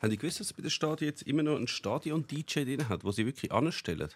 [0.00, 3.10] Haben die gewusst, dass bei den Stadien jetzt immer noch ein Stadion-DJ drin hat, wo
[3.12, 4.08] sie wirklich anstellen?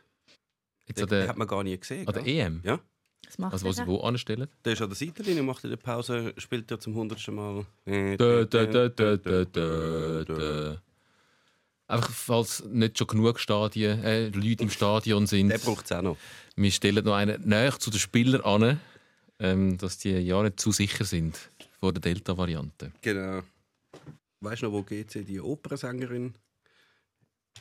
[0.87, 2.06] Jetzt Den, der, den hat man gar nie gesehen.
[2.06, 2.37] an der gell?
[2.46, 2.60] EM?
[2.64, 2.80] Ja.
[3.26, 3.87] Was macht Also, wo sie er?
[3.87, 4.48] wo anstellen?
[4.64, 7.64] Der ist an der Seitenlinie, macht in der Pause, spielt er zum hundertsten Mal.
[7.87, 10.77] Dö, dö, dö, dö, dö, dö, dö.
[11.87, 15.49] Einfach, falls nicht schon genug Stadien, äh, Leute im Stadion sind.
[15.49, 16.17] Der braucht es auch noch.
[16.57, 18.81] Wir stellen noch einen näher zu den Spielern an,
[19.41, 21.37] ähm, dass die ja nicht zu sicher sind
[21.81, 22.93] vor der Delta-Variante.
[23.01, 23.43] Genau.
[24.41, 26.34] Weißt du noch, wo GC die Opernsängerin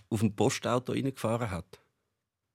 [0.09, 1.79] auf dem Postauto reingefahren hat?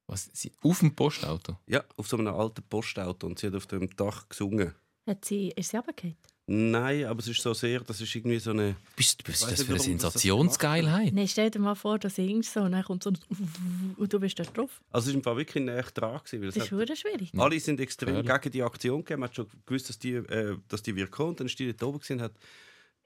[0.06, 0.30] Was?
[0.32, 1.58] Sie auf dem Postauto?
[1.66, 4.74] Ja, auf so einem alten Postauto und sie hat auf dem Dach gesungen.
[5.06, 6.16] Hat sie, ist sie runtergefallen?
[6.46, 8.76] Nein, aber es ist so sehr, das ist irgendwie so eine.
[8.96, 11.14] Bist, was ist das für eine Sensationsgeilheit?
[11.14, 13.18] Nein, stell dir mal vor, du singst so und dann kommt so ein
[13.96, 14.82] und du bist da drauf.
[14.90, 17.30] Also es ist im Fall wirklich näher dran gewesen, Das ist hat, verdammt schwierig.
[17.34, 19.20] alle sind extrem gegen die Aktion gegeben.
[19.20, 21.34] Man hat schon gewusst, dass die, äh, dass die wird kommen.
[21.36, 22.38] Dann ist die dort oben gewesen, hat ein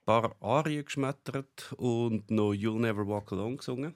[0.08, 3.94] paar Arien geschmettert und noch You'll Never Walk Alone gesungen.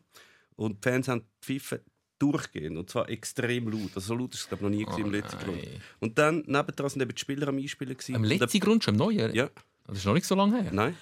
[0.57, 1.83] Und die Fans haben die Pfeife
[2.19, 3.91] durchgehend und zwar extrem laut.
[3.95, 5.61] Also so laut ist es glaube noch nie gewesen im letzten Oh nein.
[5.61, 5.81] Grund.
[6.01, 8.15] Und dann nebendran sind eben die Spieler am Einspielen gewesen.
[8.17, 9.35] Am letzten Grund schon im Neuen?
[9.35, 9.49] Ja,
[9.87, 10.71] Das ist noch nicht so lange her.
[10.73, 10.95] nein.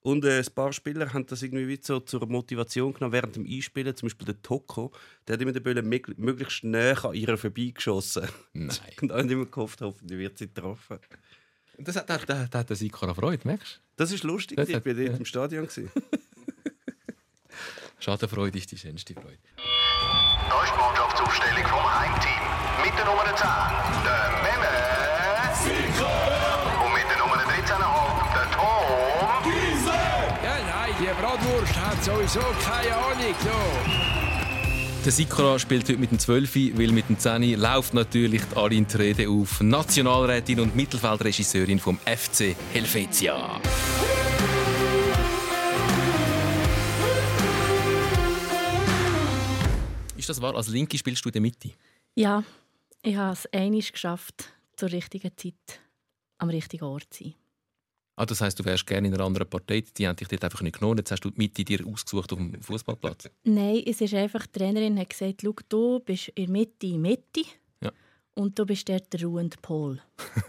[0.00, 3.44] Und äh, ein paar Spieler haben das irgendwie wie so zur Motivation genommen während dem
[3.46, 3.96] Einspielen.
[3.96, 4.92] Zum Beispiel der Toko,
[5.26, 8.28] der hat immer den Böllen mög- möglichst näher an ihr vorbeigeschossen.
[8.52, 8.76] Nein.
[9.02, 10.98] Und haben immer gehofft, hoffentlich wird sie getroffen.
[11.80, 13.80] Das hat, das, das, das hat der Sikora Freude, merkst du?
[13.96, 15.12] Das ist lustig, Das ich war dort ja.
[15.12, 15.68] im Stadion.
[18.00, 19.38] Schadenfreude ist die schönste Freude.
[20.48, 22.42] Da ist die Mannschaftsaufstellung vom Heimteam.
[22.84, 23.46] Mit der Nummer 10,
[24.04, 24.74] der Memme.
[26.84, 28.86] Und mit der Nummer 13,5, der Tom.
[30.42, 33.34] Ja, nein, die Bratwurst hat sowieso keine Ahnung.
[33.42, 34.27] So.
[35.08, 39.26] Der Sikora spielt heute mit dem 12, weil mit dem 10 läuft natürlich Aline Trede
[39.30, 39.58] auf.
[39.62, 43.58] Nationalrätin und Mittelfeldregisseurin vom FC Helvetia.
[50.14, 50.54] Ist das wahr?
[50.54, 51.70] Als Linke spielst du in der Mitte?
[52.14, 52.44] Ja,
[53.00, 55.80] ich habe es einmal geschafft, zur richtigen Zeit
[56.36, 57.34] am richtigen Ort zu sein.
[58.18, 59.84] Ah, das heisst, du wärst gerne in einer anderen Partei.
[59.96, 60.98] Die haben dich dort einfach nicht genommen.
[60.98, 63.30] Jetzt hast du die Mitte dir ausgesucht auf dem Fußballplatz.
[63.44, 67.00] Nein, es ist einfach, die Trainerin hat gesagt, Schau, du bist in der Mitte, in
[67.04, 67.42] der Mitte.
[67.80, 67.92] Ja.
[68.34, 70.02] Und du bist dort der ruhende Pol.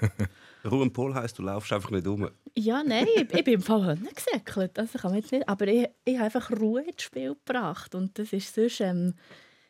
[0.65, 2.27] Ruhe und Pol heisst, du laufst einfach nicht um.
[2.57, 4.79] Ja, nein, ich, ich bin im Fall Hönne gesäckelt.
[4.79, 7.93] Also kann man jetzt nicht, aber ich, ich habe einfach Ruhe ins Spiel gebracht.
[7.93, 9.13] Und das ist sonst ähm,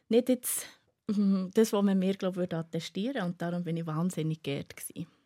[0.08, 0.68] nicht jetzt,
[1.10, 4.74] ähm, das, was man mir glaub, würde attestieren Und darum bin ich wahnsinnig geehrt.
[4.78, 5.19] Gewesen.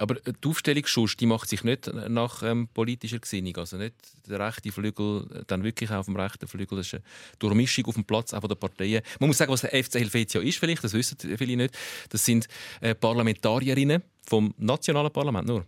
[0.00, 3.56] Aber die Aufstellung Schuss, die macht sich nicht nach ähm, politischer Gesinnung.
[3.58, 3.94] Also nicht
[4.26, 6.78] der rechte Flügel, äh, dann wirklich auf dem rechten Flügel.
[6.78, 7.02] Das ist eine
[7.38, 9.02] Durchmischung auf dem Platz auch von der Parteien.
[9.18, 11.76] Man muss sagen, was der FC Helvetia ist, vielleicht, das wissen viele nicht.
[12.08, 12.48] Das sind
[12.80, 15.66] äh, Parlamentarierinnen vom nationalen Parlament nur.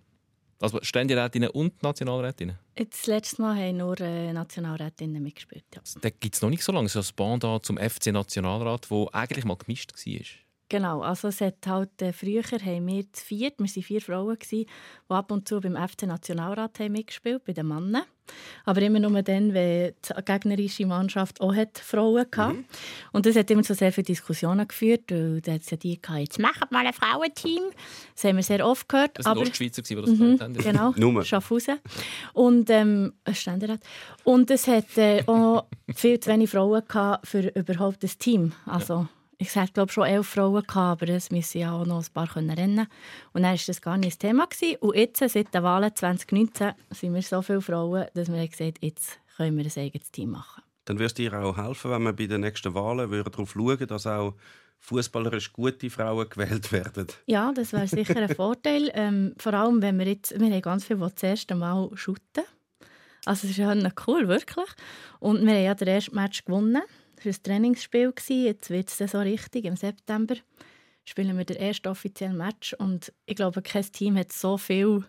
[0.61, 2.57] Also Ständerätinnen und Nationalrätinnen.
[2.77, 5.65] Das letzte Mal haben nur äh, Nationalrätinnen mitgespielt.
[5.75, 5.83] Ja.
[6.01, 6.85] Da gibt es noch nicht so lange.
[6.85, 10.23] Das ist das Pendant zum FC Nationalrat, wo eigentlich mal gemischt war.
[10.73, 14.39] Genau, also es hat halt, äh, früher haben wir zu viert, wir waren vier Frauen,
[14.39, 18.05] gewesen, die ab und zu beim FC Nationalrat haben mitgespielt, bei den Männern.
[18.65, 22.65] Aber immer nur dann, wenn die gegnerische Mannschaft auch hat Frauen hatte.
[23.13, 26.01] Und das hat immer zu sehr viele Diskussionen geführt, weil da hat es ja die
[26.01, 27.65] gehabt, jetzt machen wir mal ein Frauenteam.
[28.15, 29.19] Das haben wir sehr oft gehört.
[29.19, 30.55] Das waren aber Ostschweizer, die das gesagt haben.
[30.55, 31.23] Genau, Nummer.
[31.23, 31.81] Schaffhausen.
[32.33, 33.81] Und, ähm, ein Ständerat.
[34.25, 38.53] Und es hat äh, auch viel zu wenig Frauen gehabt für überhaupt das Team.
[38.65, 39.07] Also,
[39.43, 42.29] ich hatte glaube schon elf Frauen, gehabt, aber es müssen ja auch noch ein paar
[42.29, 42.87] können rennen.
[43.33, 44.47] Und dann war das gar nicht das Thema.
[44.47, 44.77] Gewesen.
[44.77, 48.87] Und jetzt, seit den Wahlen 2019, sind wir so viele Frauen, dass wir gesagt haben,
[48.87, 50.63] jetzt können wir ein eigenes Team machen.
[50.85, 54.07] Dann würde es dir auch helfen, wenn wir bei den nächsten Wahlen darauf schauen dass
[54.07, 54.35] auch
[54.79, 57.07] fußballerisch gute Frauen gewählt werden.
[57.27, 58.91] Ja, das wäre sicher ein Vorteil.
[58.95, 62.45] Ähm, vor allem, wenn wir jetzt, wir haben ganz viele, die das erste Mal shooten.
[63.25, 63.75] Also es ist ja
[64.07, 64.69] cool, wirklich.
[65.21, 66.83] Und wir haben ja das erste Match gewonnen.
[67.25, 68.13] Das war ein Trainingsspiel.
[68.29, 69.65] Jetzt wird es so richtig.
[69.65, 70.35] Im September
[71.05, 72.75] spielen wir das erste offizielle Match.
[72.75, 75.05] Und ich glaube, kein Team hat so viel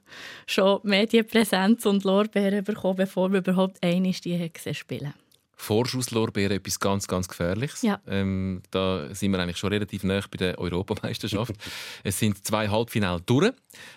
[0.47, 5.13] schon Medienpräsenz und Lorbeeren bekommen, bevor wir überhaupt einmal die gesehen spielen
[5.56, 7.84] Vorschusslorbeeren etwas ganz, ganz Gefährliches.
[7.84, 8.02] Ja.
[8.08, 11.53] Ähm, da sind wir eigentlich schon relativ nah bei der Europameisterschaft.
[12.03, 13.53] es sind zwei Halbfinale durch.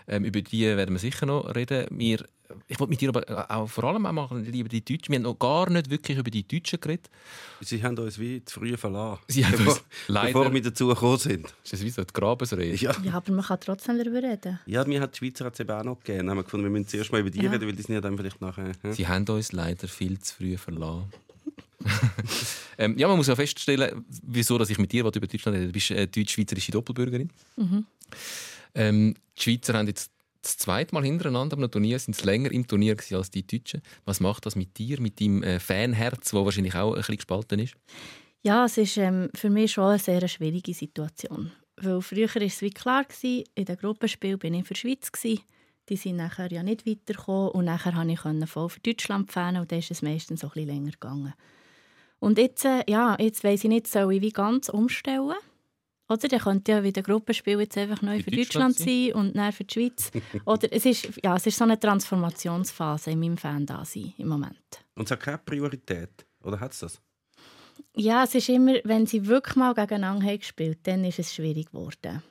[0.06, 1.86] Ähm, über die werden wir sicher noch reden.
[1.90, 2.24] Wir,
[2.68, 5.08] ich wollte mit dir aber auch vor allem auch machen, lieber die Deutschen.
[5.12, 7.08] Wir haben noch gar nicht wirklich über die Deutschen geredet.
[7.60, 9.20] Sie haben uns wie zu früh verlassen.
[9.28, 11.54] Sie haben bevor, uns leider- bevor wir dazu gekommen sind.
[11.62, 12.76] Das ist wie so die Grabesrede.
[12.76, 12.94] Ja.
[13.02, 14.58] Ja, aber man kann trotzdem darüber reden.
[14.66, 16.18] Ja, mir hat die Schweizer hat's eben auch noch gegeben.
[16.20, 17.50] Dann haben wir gefunden, wir müssen zuerst mal über die Ja.
[17.50, 18.72] reden, weil die sind ja dann vielleicht nachher...
[18.82, 18.92] Hm?
[18.92, 21.12] Sie haben uns leider viel zu früh verlassen.
[22.78, 25.66] ähm, ja, man muss ja feststellen, wieso dass ich mit dir über Deutschland rede.
[25.66, 27.30] Du bist äh, deutsch-schweizerische Doppelbürgerin.
[28.74, 30.10] Ähm, die Schweizer haben jetzt
[30.46, 33.82] das zweite Mal hintereinander am Turnier sind länger im Turnier als die Deutschen.
[34.04, 37.58] Was macht das mit dir, mit deinem äh, Fanherz, wo wahrscheinlich auch ein bisschen gespalten
[37.58, 37.74] ist?
[38.42, 41.50] Ja, es ist ähm, für mich schon eine sehr schwierige Situation.
[41.76, 45.10] Weil früher war es wie klar, gewesen, in den Gruppenspielen bin ich für die Schweiz.
[45.10, 45.40] Gewesen.
[45.88, 49.70] Die sind nachher ja nicht weitergekommen und nachher konnte ich voll für Deutschland fahren und
[49.70, 51.34] dann ist es meistens so ein bisschen länger gegangen.
[52.18, 55.34] Und jetzt, äh, ja, jetzt weiss ich nicht, soll ich wie ganz umstellen?
[56.08, 59.52] Oder der könnte ja wieder Gruppenspiel jetzt einfach neu für, Deutschland, Deutschland sein und dann
[59.52, 60.10] für die Schweiz.
[60.44, 64.56] Oder es ist, ja, es ist so eine Transformationsphase in meinem Fan-Dasein im Moment.
[64.94, 66.24] Und es hat keine Priorität.
[66.44, 67.00] Oder hat es das?
[67.96, 71.66] Ja, es ist immer, wenn sie wirklich mal gegeneinander haben gespielt dann ist es schwierig
[71.72, 72.22] geworden.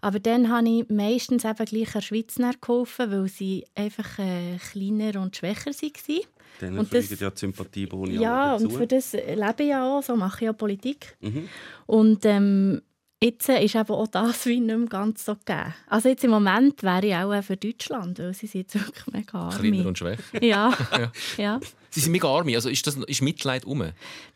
[0.00, 5.20] Aber dann habe ich meistens eben gleich der Schweiz geholfen, weil sie einfach äh, kleiner
[5.20, 6.20] und schwächer waren.
[6.60, 10.16] Dann Und das- ja die Sympathieboni Ja, und für das lebe ich ja auch, so
[10.16, 11.16] mache ich ja Politik.
[11.20, 11.48] Mhm.
[11.86, 12.82] Und ähm,
[13.22, 15.74] jetzt ist eben auch das wie nicht mehr ganz so gegeben.
[15.86, 19.78] Also jetzt im Moment wäre ich auch für Deutschland, weil sie sind wirklich mega Kleiner
[19.78, 19.86] arm.
[19.86, 20.18] und schwach.
[20.40, 21.12] Ja, Ja.
[21.36, 22.54] ja, Sie sind mega arme.
[22.54, 23.84] Also ist, das, ist Mitleid um?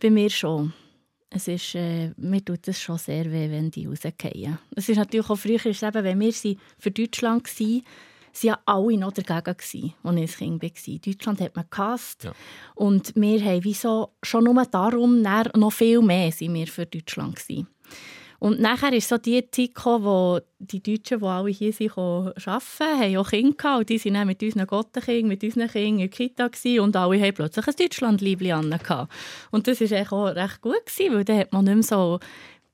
[0.01, 0.73] bei mir schon.
[1.31, 4.59] Es ist, äh, mir tut es schon sehr weh, wenn die rausgehen.
[4.77, 7.83] Es ist natürlich auch früher, ist eben, wenn wir sie für Deutschland waren, waren
[8.41, 10.99] ja alle noch dagegen, als ich ein Kind war.
[10.99, 12.25] Deutschland hat man gehasst.
[12.25, 12.33] Ja.
[12.77, 17.37] Und wir haben wie so, schon nur darum noch viel mehr sind wir für Deutschland.
[17.37, 17.67] Gewesen.
[18.45, 23.01] Und nachher ist so die Zeit gekommen, wo die Deutschen, die alle hier sind, arbeiten
[23.01, 23.79] haben auch Kinder gehabt.
[23.79, 26.95] Und die waren dann mit unseren Gottenkindern, mit unseren Kindern in der Kita gewesen, und
[26.95, 28.79] alle haben plötzlich ein Deutschlandliebli an.
[29.51, 32.21] Und das war auch recht gut, gewesen, weil dann hat man nicht mehr so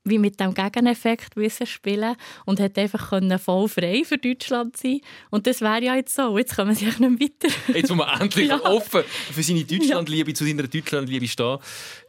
[0.03, 2.15] wie mit dem Gegeneffekt müssen spielen
[2.45, 4.99] und hat einfach können voll frei für Deutschland sein
[5.29, 6.37] und das wäre ja jetzt so.
[6.37, 7.55] Jetzt kommen sie echt nicht mehr weiter.
[7.73, 8.59] Jetzt muss man endlich Ja.
[8.63, 11.57] offen für seine Deutschlandliebe, zu seiner Deutschlandliebe stehen.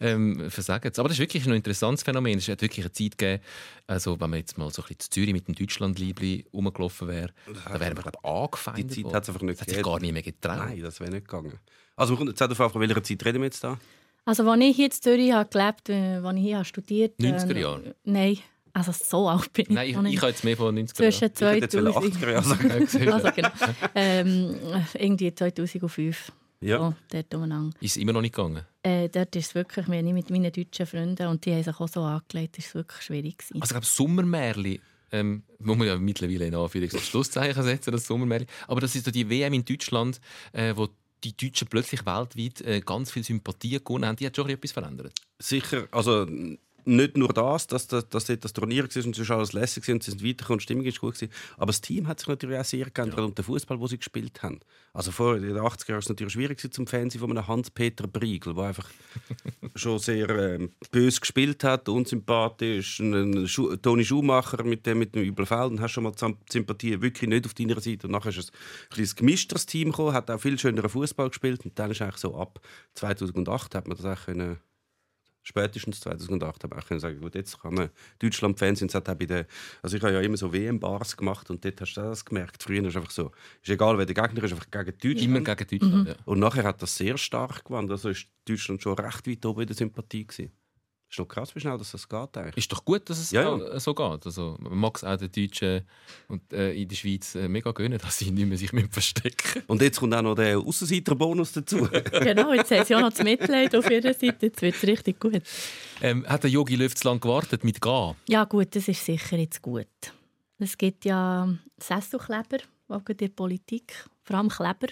[0.00, 0.98] Ähm, versagen es.
[0.98, 2.38] Aber das ist wirklich ein interessantes Phänomen.
[2.38, 3.42] Es hat wirklich eine Zeit gegeben,
[3.86, 7.32] also wenn man jetzt mal so ein bisschen zu Zürich mit dem Deutschlandliebli rumgelaufen wäre,
[7.68, 9.82] dann wären wir, glaube ich, angefeindet Die Zeit hat es einfach nicht Das hat sich
[9.82, 10.56] gar nicht mehr getraut.
[10.68, 11.58] Nein, das wäre nicht gegangen.
[11.94, 13.78] Also, wir kommen jetzt auch von welcher Zeit reden wir jetzt da?
[14.24, 17.58] Also als ich hier in Zürich habe gelebt habe, als ich hier habe studiert 90er
[17.58, 17.86] Jahre?
[17.86, 18.38] Äh, nein,
[18.72, 21.12] also so alt bin ich Nein, ich, ich habe jetzt mehr von 90 Jahren.
[21.12, 23.12] Zwischen Ich hätte jetzt 2000 80er Jahre sagen.
[23.12, 23.50] Also genau,
[23.94, 24.56] ähm,
[24.94, 26.32] irgendwie 2005.
[26.60, 26.78] Ja.
[26.78, 27.76] So, dort umeinander.
[27.80, 28.64] Ist es immer noch nicht gegangen?
[28.84, 31.80] Äh, dort ist es wirklich, wir nicht mit meinen deutschen Freunden und die haben sich
[31.80, 33.60] auch so angelegt, ist es wirklich schwierig gewesen.
[33.60, 34.80] Also ich glaube, Sommermärli
[35.10, 38.46] ähm, muss man ja mittlerweile in Anführungs- und Schlusszeichen setzen, das Sommermärli.
[38.68, 40.20] Aber das ist so die WM in Deutschland,
[40.52, 40.88] äh, wo
[41.24, 44.16] die Deutschen plötzlich weltweit äh, ganz viel Sympathie gewonnen haben.
[44.16, 45.12] Die hat schon etwas verändert.
[45.38, 46.26] Sicher, also
[46.84, 49.86] nicht nur das, dass, dass, dass dort das Turnier war und es war alles lässig
[49.86, 52.18] war und sie sind weitergekommen und die Stimmung ist gut gewesen, aber das Team hat
[52.18, 54.60] sich natürlich auch sehr geändert und der Fußball, den sie gespielt haben.
[54.92, 58.54] Also vor den 80er Jahren war es natürlich schwierig zum Fernsehen von einem Hans-Peter Briegel,
[58.54, 58.90] der einfach
[59.74, 65.22] schon sehr ähm, böse gespielt hat, unsympathisch, ein Schu Toni Schumacher mit dem, mit dem
[65.22, 68.06] üblen Feld, und hast schon mal die Sympathie wirklich nicht auf deiner Seite.
[68.06, 71.64] Und nachher ist es ein bisschen gemischteres Team gekommen, hat auch viel schöneren Fußball gespielt
[71.64, 72.60] und dann ist eigentlich so ab
[72.94, 74.58] 2008 hat man das auch können
[75.42, 79.44] spätestens 2008 habe ich können sagen, gut, jetzt kann man Deutschland-Fans sind auch bei den,
[79.82, 82.62] also ich habe ja immer so WM-Bars gemacht und dort hast du das gemerkt.
[82.62, 85.20] Früher ist es einfach so, ist egal wer der Gegner ist, einfach gegen Deutschland.
[85.20, 86.08] Immer gegen Deutschland.
[86.08, 86.14] Ja.
[86.24, 87.90] Und nachher hat das sehr stark gewonnen.
[87.90, 90.52] Also ist Deutschland schon recht weit oben in der Sympathie gewesen.
[91.12, 92.56] Ist noch krass, wie schnell dass das geht eigentlich.
[92.56, 94.24] Ist doch gut, dass es Ja, auch so geht.
[94.24, 95.82] Also, man mag es auch den Deutschen
[96.28, 99.62] und, äh, in der Schweiz äh, mega gönnen, dass sie nicht mehr sich mehr verstecken
[99.66, 101.86] Und jetzt kommt auch noch der Aussenseiter-Bonus dazu.
[102.22, 105.20] genau, jetzt haben sie auch noch das Mitleid auf ihrer Seite, jetzt wird es richtig
[105.20, 105.42] gut.
[106.00, 108.14] ähm, Hat der Jogi Löw zu lange gewartet mit Gehen?
[108.26, 109.86] Ja gut, das ist sicher jetzt gut.
[110.58, 114.88] Es gibt ja Sesselkleber, auch in der Politik, vor allem Kleber.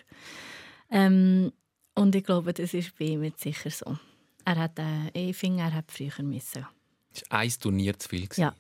[0.91, 1.51] Ähm,
[1.95, 3.97] und ich glaube, das ist bei ihm jetzt sicher so.
[4.45, 6.67] Er hat, äh, ich finde, er hat früher müssen.
[7.13, 8.27] Es war ein Turnier zu viel.
[8.27, 8.41] gewesen.
[8.43, 8.55] Ja,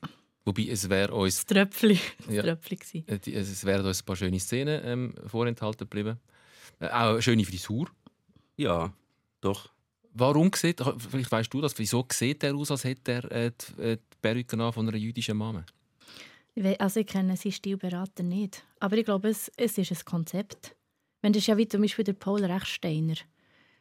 [0.44, 1.98] Wobei es wäre uns, das Tröpfchen.
[2.26, 2.42] Das Ja.
[2.42, 3.08] Tröpfchen gewesen.
[3.08, 6.18] äh, es wären uns ein paar schöne Szenen ähm, vorenthalten geblieben.
[6.80, 7.88] Äh, auch eine schöne Frisur.
[8.56, 8.92] ja,
[9.40, 9.70] doch.
[10.12, 13.80] Warum sieht, vielleicht weißt du das, wieso sieht er aus, als hätte er äh, die,
[13.82, 15.64] äh, die Perücke von einer jüdischen Mama?
[16.80, 18.64] Also ich kenne seinen Stilberater nicht.
[18.80, 20.74] Aber ich glaube, es, es ist ein Konzept.
[21.22, 23.14] Wenn das ist ja wie zum Beispiel der Paul Rechsteiner,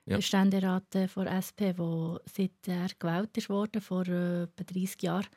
[0.10, 0.16] Ja.
[0.16, 5.04] der Ständerat äh, von SP, der seit er gewählt ist worden, vor äh, etwa 30
[5.04, 5.28] Jahren,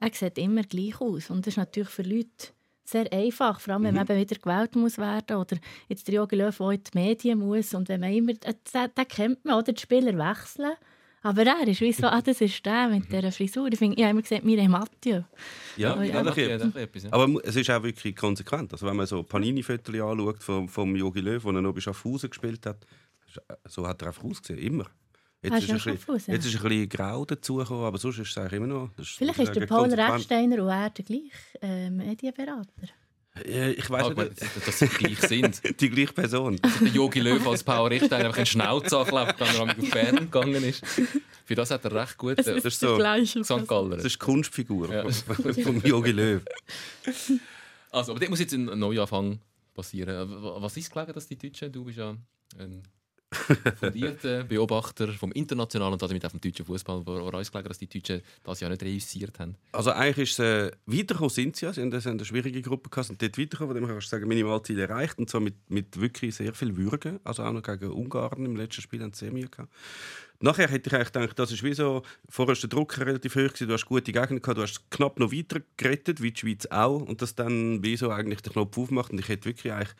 [0.00, 1.30] er sieht immer gleich aus.
[1.30, 2.48] Und das ist natürlich für Leute
[2.84, 5.56] sehr einfach, vor allem wenn man eben wieder gewählt muss werden oder
[5.88, 8.90] jetzt der Jogi Löw, der in die Medien muss und wenn man immer, äh, den,
[8.96, 10.72] den kennt man, oder die Spieler wechseln.
[11.24, 13.68] Aber er ist wie so, ah, das ist der mit dieser Frisur.
[13.72, 15.22] Ich, finde, ich habe immer gesagt, Mireille Mathieu.
[15.76, 16.20] Ja, ja.
[16.20, 17.12] ja, Ja, etwas, ja.
[17.12, 18.72] Aber es ist auch wirklich konsequent.
[18.72, 22.28] Also wenn man so Panini-Fotos anschaut vom, vom Jogi Löw, wo er noch bei Schaffhausen
[22.28, 22.84] gespielt hat,
[23.66, 24.86] so hat er einfach ausgesehen, immer.
[25.42, 26.34] Jetzt Ah, ist, ist ein er bisschen, Schaffhausen?
[26.34, 28.90] jetzt ist ein bisschen grau dazugekommen, aber sonst ist es eigentlich immer noch...
[28.96, 29.92] Das Vielleicht das ist der Paul.
[29.92, 31.30] Rechsteiner und er der gleiche
[31.62, 32.72] äh, Medienberater.
[33.44, 35.62] Ich weiß Aber nicht, dass sie gleich sind.
[35.80, 36.60] die gleiche Person.
[36.80, 40.84] Der Jogi Löw als Powerrichter einfach einen Schnauz angeklebt, wenn er am Bern gegangen ist.
[41.46, 42.98] Für das hat er recht gut Es äh, ist ist so.
[42.98, 43.66] St.
[43.66, 43.96] Galler.
[43.96, 45.08] Das ist die Kunstfigur Ja.
[45.10, 46.42] von Jogi Löw.
[47.90, 49.40] Also, aber dort muss jetzt ein Neuanfang
[49.74, 50.30] passieren.
[50.30, 52.14] Äh, Was ist gelegen, dass die Deutschen, du bist ja
[52.58, 52.82] ein
[53.32, 57.88] fundierter Beobachter vom internationalen und damit auch vom deutschen Fußball, woran ist gelegen, dass die
[57.88, 59.56] Deutschen das ja nicht reüssiert haben?
[59.72, 61.72] Also eigentlich ist es äh, weitergekommen sind sie ja.
[61.72, 63.74] Sie haben, eine schwierige Gruppe gehabt und dort weitergekommen.
[63.74, 65.18] Von dem kannst du sagen, Minimalziel erreicht.
[65.18, 67.20] Und zwar mit, mit wirklich sehr viel Würge.
[67.24, 69.72] Also auch noch gegen Ungarn im letzten Spiel haben sie sehr Mühe gehabt.
[70.42, 73.52] Nachher hätte ich eigentlich gedacht, das ist wie so, vorher war der Druck relativ hoch,
[73.52, 76.66] gewesen, du hast gute Gegner gehabt, du hast knapp noch weiter gerettet, wie die Schweiz
[76.66, 77.00] auch.
[77.00, 79.12] Und das dann wie so eigentlich den Knopf aufmacht.
[79.12, 79.94] Und ich hätte wirklich eigentlich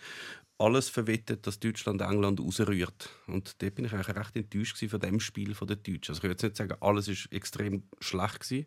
[0.59, 3.11] alles verwettet, dass Deutschland England rausrührt.
[3.27, 6.13] Und dort bin ich eigentlich recht enttäuscht von dem Spiel der Deutschen.
[6.13, 8.67] Also ich will jetzt nicht sagen, alles ist extrem schlecht gewesen,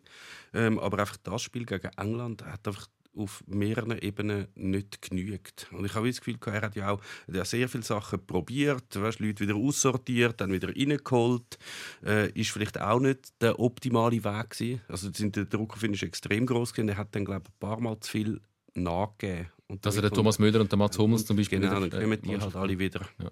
[0.52, 5.68] ähm, aber einfach das Spiel gegen England hat einfach auf mehreren Ebenen nicht genügt.
[5.72, 8.94] Und ich habe das Gefühl, er hat ja auch er hat sehr viele Sachen probiert,
[8.94, 11.58] weißt, Leute wieder aussortiert, dann wieder reingeholt.
[12.04, 14.82] Äh, ist vielleicht auch nicht der optimale Weg gewesen.
[14.88, 16.90] Also der Druck finde ich extrem groß gewesen.
[16.90, 18.40] Er hat dann glaube ich, ein paar Mal zu viel
[18.74, 19.50] nachgegeben.
[19.68, 21.58] Und Also der Thomas Müller und der Mats Hummels zum Beispiel.
[21.60, 23.00] Genau, dann wieder, äh, kommen die halt alle wieder.
[23.22, 23.30] Ja.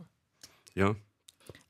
[0.74, 0.96] Ja.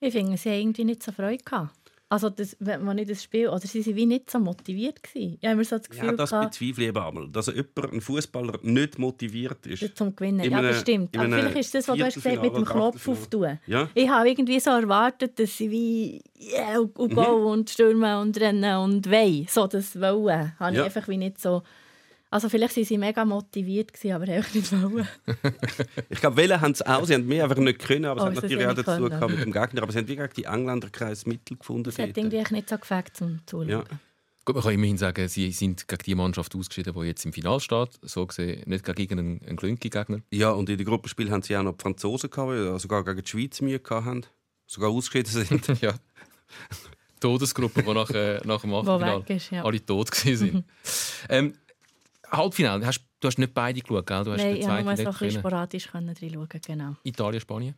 [0.00, 1.74] Ich finde, sie haben irgendwie nicht so Freude gehabt.
[2.10, 5.36] Also, das, wenn man nicht das Spiel, oder sie waren wie nicht so motiviert gewesen.
[5.40, 7.28] Ich habe immer so das Gefühl Ja, das gehabt, bezweifle ich eben einmal.
[7.28, 9.96] Dass jemand, ein Fußballer nicht motiviert ist.
[9.96, 10.40] zum Gewinnen.
[10.40, 11.16] In Ja, das stimmt.
[11.16, 13.58] Aber vielleicht ist das, was du hast gesagt mit dem Knopf auftun.
[13.66, 13.88] Ja?
[13.94, 17.18] Ich habe irgendwie so erwartet, dass sie wie yeah, und, und Mhm.
[17.18, 19.46] und stürmen und rennen und wei.
[19.48, 20.84] So das Wollen habe ich Ja.
[20.84, 21.62] einfach wie nicht so...
[22.34, 25.06] Also vielleicht waren sie mega motiviert, gewesen, aber einfach nicht wollen.
[26.08, 27.04] Ich glaube, Welle haben es auch.
[27.04, 29.44] Sie haben mehr einfach nicht können, aber Oh, es hat natürlich auch dazu gehabt mit
[29.44, 29.82] dem Gegner.
[29.84, 31.90] Aber sie haben wie gegen die Engländer kein Mittel gefunden.
[31.90, 32.16] Es hat dort.
[32.16, 33.68] irgendwie nicht so gefällt zum Zuschauen.
[33.68, 33.84] Ja.
[34.44, 37.60] Gut, man kann immerhin sagen, sie sind gegen die Mannschaft ausgeschieden, die jetzt im Finale
[37.60, 37.90] steht.
[38.02, 40.18] So gesehen nicht gegen einen, einen Glünki-Gegner.
[40.32, 43.22] ja, und in den Gruppenspielen haben sie auch noch die Franzosen gehabt, die sogar gegen
[43.22, 44.22] die Schweiz Mühe gehabt haben.
[44.66, 45.68] Sogar ausgeschieden sind.
[45.80, 45.94] ja.
[47.20, 49.64] Todesgruppe, die nach, äh, nach dem Achtelfinale ja.
[49.64, 50.64] alle tot waren.
[51.28, 51.54] ähm,
[52.36, 54.24] Halbfinale, hast, du hast nicht beide geschaut, gell?
[54.24, 56.96] Du hast Nein, ich zweiten nur so ein bisschen sporadisch reinschauen, genau.
[57.02, 57.74] Italien, Spanien.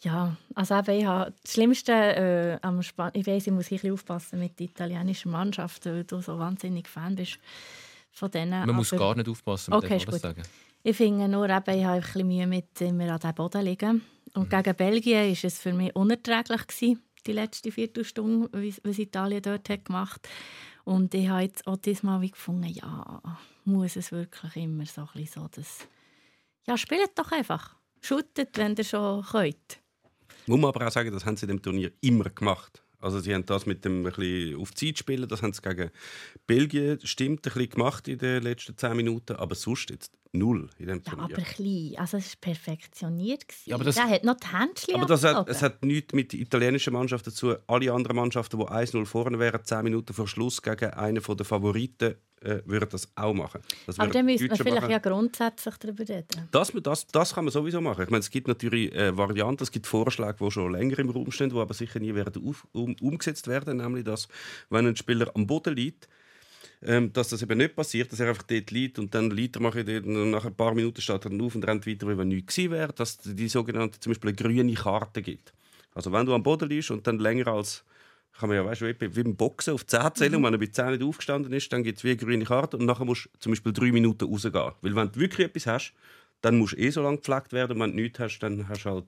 [0.00, 3.76] Ja, also eben, ich habe das Schlimmste äh, am Span ich weiss, ich muss ein
[3.76, 7.38] bisschen aufpassen mit der italienischen Mannschaft, weil du so wahnsinnig Fan bist
[8.12, 8.66] von denen.
[8.66, 10.20] Man muss aber gar nicht aufpassen, man Okay, alles gut.
[10.20, 10.42] sagen.
[10.82, 14.02] Ich finde nur, eben, ich habe ein bisschen Mühe mit immer an diesem Boden liegen.
[14.34, 18.50] Und gegen Belgien war es für mich unerträglich, gewesen, die letzte Viertelstunde,
[18.82, 20.28] was Italien dort hat gemacht
[20.84, 23.20] Und ich habe jetzt auch diesmal wie gefunden, ja,
[23.64, 25.88] muss es wirklich immer so ein bisschen so, dass...
[26.66, 27.76] Ja, spielt doch einfach.
[28.00, 29.80] Shootet, wenn ihr schon könnt.
[30.46, 32.83] Muss man aber auch sagen, das haben sie in dem Turnier immer gemacht.
[33.04, 35.90] Also sie haben das mit dem ein bisschen auf Zeit spielen, das haben sie gegen
[36.46, 40.86] Belgien stimmt ein bisschen gemacht in den letzten zehn Minuten, aber sonst jetzt null in
[40.88, 41.36] dem Ja, Turnier.
[41.36, 41.92] aber klein.
[41.96, 43.46] Also es war perfektioniert.
[43.48, 43.70] gewesen.
[43.70, 46.32] Ja, aber das- Der hat noch die Händchen Aber das hat, es hat nichts mit
[46.32, 47.54] der italienischen Mannschaft dazu.
[47.68, 52.14] Alle anderen Mannschaften, die 1-0 vorne wären, 10 Minuten vor Schluss gegen einen der Favoriten,
[52.44, 53.60] äh, würden das auch machen.
[53.86, 54.90] Das Aber dann müsste man vielleicht machen.
[54.90, 56.48] ja grundsätzlich darüber reden.
[56.50, 58.04] Das, das, das kann man sowieso machen.
[58.04, 61.30] Ich meine, es gibt natürlich äh, Varianten, es gibt Vorschläge, die schon länger im Raum
[61.30, 63.78] stehen, die aber sicher nie werden auf, um, umgesetzt werden.
[63.78, 64.28] Nämlich, dass,
[64.70, 66.08] wenn ein Spieler am Boden liegt,
[66.82, 69.62] ähm, dass das eben nicht passiert, dass er einfach dort liegt und dann liegt er
[69.62, 72.06] mache ich dort, und nach ein paar Minuten steht er dann auf und rennt weiter,
[72.08, 75.52] wie wenn nichts gewesen wäre, dass es die sogenannte zum Beispiel eine grüne Karte gibt.
[75.94, 77.84] Also wenn du am Boden liegst und dann länger als
[78.38, 80.92] kann man ja weißt, wie beim Boxen auf 10 zählen und wenn er bei 10
[80.92, 83.52] nicht aufgestanden ist, dann gibt es wie eine grüne Karte und nachher musst du zum
[83.52, 84.72] Beispiel drei Minuten rausgehen.
[84.80, 85.94] Weil wenn du wirklich etwas hast,
[86.40, 88.84] dann musst du eh so lange gepflegt werden und wenn du nichts hast, dann hast
[88.84, 89.06] halt,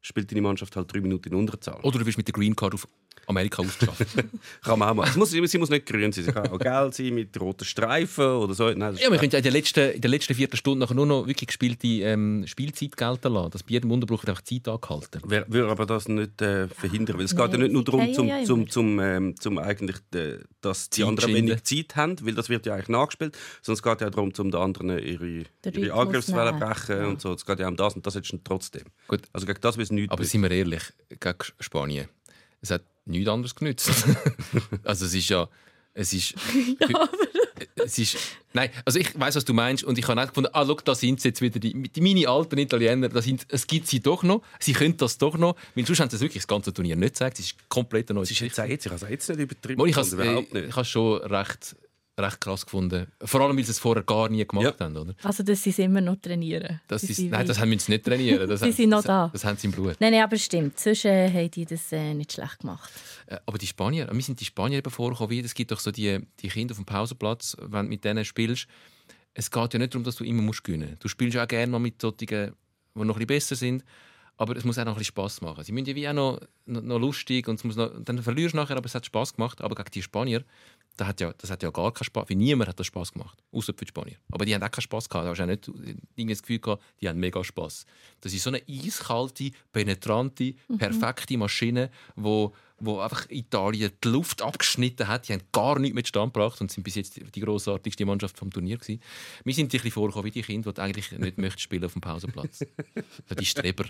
[0.00, 1.80] spielt deine Mannschaft halt drei Minuten in Unterzahl.
[1.82, 2.86] Oder du bist mit der Green Card auf
[3.26, 4.06] Amerika ausgeschafft.
[4.62, 5.18] Kann man auch machen.
[5.18, 8.54] Muss, sie muss nicht grün sein, sie kann auch gelb sein mit roten Streifen oder
[8.54, 8.70] so.
[8.70, 11.26] Nein, ja, wir können ja in der letzten, in der letzten Viertelstunde nachher nur noch
[11.26, 13.50] wirklich gespielte ähm, Spielzeit gelten lassen.
[13.50, 15.22] Dass bei jedem Unterbruch einfach Zeit angehalten.
[15.26, 18.12] Wer- würde aber das nicht äh, verhindern, weil es geht ja Nein, nicht nur darum,
[18.12, 21.48] zum, zum, zum, ähm, zum eigentlich, äh, dass die Zeit anderen schinden.
[21.50, 24.50] wenig Zeit haben, weil das wird ja eigentlich nachgespielt, sondern es geht ja darum, zum
[24.50, 27.06] den anderen ihre, Den ihre Angriffswelle brechen Ja.
[27.06, 27.32] und so.
[27.32, 28.84] Es geht ja um das und das du trotzdem.
[29.08, 29.22] Gut.
[29.32, 32.08] Also gegen das will es nichts Aber sind wir ehrlich, gegen Spanien,
[32.64, 33.90] es hat nichts anderes genützt.
[34.84, 35.48] also es ist ja,
[35.92, 36.34] es ist,
[37.76, 38.16] es ist,
[38.52, 40.94] nein, also ich weiß, was du meinst und ich habe auch gefunden, ah, schau, da
[40.94, 44.42] sind jetzt wieder die, die meine alten Italiener, da sind, es gibt sie doch noch,
[44.58, 47.14] sie können das doch noch, weil sonst haben sie es wirklich das ganze Turnier nicht
[47.14, 49.40] gezeigt, es ist komplett neue Es ist jetzt auch jetzt, ich habe es jetzt nicht
[49.40, 49.86] übertrieben.
[49.86, 50.68] Ich habe überhaupt äh, nicht.
[50.68, 51.76] ich habe es schon recht,
[52.16, 53.06] recht krass gefunden.
[53.24, 54.84] Vor allem, weil sie es vorher gar nie gemacht Ja.
[54.86, 54.96] haben.
[54.96, 55.14] Oder?
[55.22, 56.80] Also, dass sie es immer noch trainieren.
[56.86, 58.48] Das Sie ist, nein, das haben wir uns nicht trainieren.
[58.48, 59.28] Das Sie haben- sind noch das, da.
[59.32, 59.96] Das haben sie im Blut.
[60.00, 60.78] Nein, nein, aber stimmt.
[60.78, 62.90] Sonst äh, haben die das äh, nicht schlecht gemacht.
[63.26, 66.20] Äh, Aber die Spanier, mir sind die Spanier eben vorgekommen, es gibt doch so die,
[66.40, 68.66] die Kinder auf dem Pausenplatz, wenn du mit denen spielst,
[69.34, 71.04] es geht ja nicht darum, dass du immer musst gewinnen musst.
[71.04, 72.36] Du spielst auch gerne mal mit solchen, die
[72.94, 73.84] noch ein bisschen besser sind.
[74.36, 75.62] Aber es muss auch noch ein bisschen Spass machen.
[75.62, 78.54] Sie müssen ja wie auch noch, noch, noch lustig und es muss noch, dann verlierst
[78.54, 79.60] du nachher, aber es hat Spass gemacht.
[79.60, 80.44] Aber gegen die Spanier,
[80.96, 82.28] das hat ja, das hat ja gar keinen Spaß.
[82.28, 84.16] Wie niemand hat das Spass gemacht, außer für die Spanier.
[84.32, 85.26] Aber die haben auch keinen Spass gehabt.
[85.26, 85.68] Da hast du auch nicht
[86.16, 87.86] irgendwie das Gefühl gehabt, die haben mega Spass.
[88.20, 95.08] Das ist so eine eiskalte, penetrante, perfekte Maschine, wo wo einfach Italien die Luft abgeschnitten
[95.08, 95.28] hat.
[95.28, 98.50] Die haben gar nichts mit Stand gebracht und sind bis jetzt die grossartigste Mannschaft vom
[98.50, 99.00] Turnier gewesen.
[99.44, 102.00] Wir sind ein bisschen vorgekommen wie die Kinder, die eigentlich nicht möchten spielen auf dem
[102.00, 102.64] Pausenplatz.
[103.28, 103.84] So die Streber.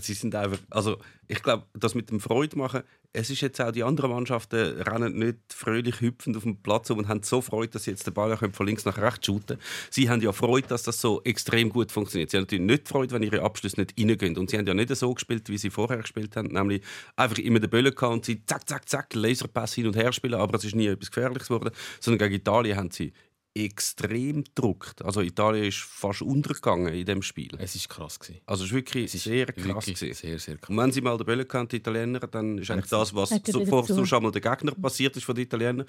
[0.00, 0.98] Sie sind einfach, also
[1.28, 5.18] ich glaube, das mit dem Freude machen, es ist jetzt auch die anderen Mannschaften rennen
[5.18, 8.34] nicht fröhlich hüpfend auf dem Platz und haben so Freude, dass sie jetzt den Ball
[8.38, 9.58] können von links nach rechts shooten.
[9.90, 12.30] Sie haben ja Freude, dass das so extrem gut funktioniert.
[12.30, 14.38] Sie haben natürlich nicht Freude, wenn ihre Abschlüsse nicht reingehen.
[14.38, 16.82] Und sie haben ja nicht so gespielt, wie sie vorher gespielt haben, nämlich
[17.16, 20.34] einfach immer den Böllen gehabt und sie zack, zack, zack, Laserpass hin und her spielen,
[20.34, 21.70] aber es ist nie etwas Gefährliches geworden.
[22.00, 23.12] Sondern gegen Italien haben sie
[23.54, 25.04] extrem gedruckt.
[25.04, 27.50] Also Italien ist fast untergegangen in dem Spiel.
[27.58, 28.40] Es ist krass gewesen.
[28.46, 30.14] Also es ist wirklich Es ist sehr krass wirklich gewesen.
[30.14, 30.70] sehr, sehr krass.
[30.70, 33.40] Und wenn sie mal den Böllen hatten, die Italiener, dann ist eigentlich das, was er
[33.44, 35.86] so, schon mal der Gegner passiert ist von den Italienern.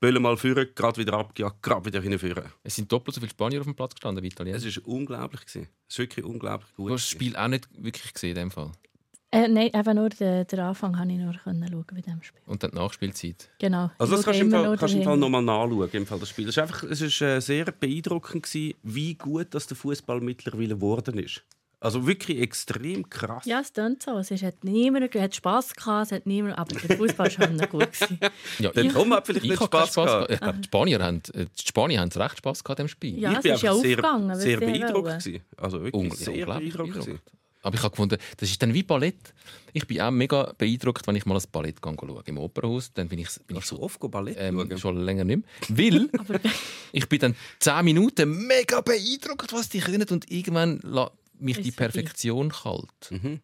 [0.00, 2.44] Böllen mal führen, gerade wieder abgejagt, gerade wieder hinführen.
[2.62, 4.56] Es sind doppelt so viele Spanier auf dem Platz gestanden wie Italiener.
[4.56, 5.68] Es ist unglaublich gewesen.
[5.88, 6.88] Es ist wirklich unglaublich gut.
[6.88, 7.30] Du hast das gewesen.
[7.32, 8.72] Spiel auch nicht wirklich gesehen in dem Fall.
[9.34, 12.40] Äh, nein, einfach nur den, den Anfang konnte ich nur können schauen bei diesem Spiel.
[12.46, 13.48] Und dann die Nachspielzeit.
[13.58, 13.90] Genau.
[13.98, 15.02] Also das kannst du im Fall, kannst im.
[15.02, 16.44] Fall nochmal nachschauen, im Fall das Spiel.
[16.48, 20.74] Es ist einfach, es ist äh, sehr beeindruckend gewesen, wie gut dass der Fußball mittlerweile
[20.74, 21.42] geworden ist.
[21.80, 23.44] Also wirklich extrem krass.
[23.44, 24.16] Ja, es klingt so.
[24.18, 27.56] Es ist, hat niemand, hat Spass gehabt, es hat niemand, aber der Fußball war schon
[27.56, 27.90] noch gut.
[27.90, 28.18] Gewesen.
[28.60, 30.28] Ja, Der Tom hat vielleicht ich nicht Spaß Spaß gehabt.
[30.28, 30.30] gehabt.
[30.30, 33.18] Ich glaube, die Spanier haben, äh, die Spanier haben recht Spaß gehabt im Spiel.
[33.18, 35.40] Ja, ich es ist ja sehr, aufgegangen, sehr beeindruckt gewesen.
[35.56, 36.92] Also wirklich Unglaublich sehr beeindruckt.
[36.92, 37.20] gewesen.
[37.62, 39.34] Aber ich habe gefunden, das ist dann wie Ballett.
[39.72, 42.22] Ich bin auch mega beeindruckt, wenn ich mal ein Ballett gehe schaue.
[42.26, 44.78] Im Opernhaus, dann bin ich, bin ich du oft Ballett ähm, schauen?
[44.78, 45.78] schon länger nicht mehr.
[45.92, 46.10] Weil
[46.92, 51.72] ich bin dann 10 Minuten mega beeindruckt, was die können und irgendwann la mich die.
[51.72, 53.10] Perfektion kalt.
[53.10, 53.40] Mhm.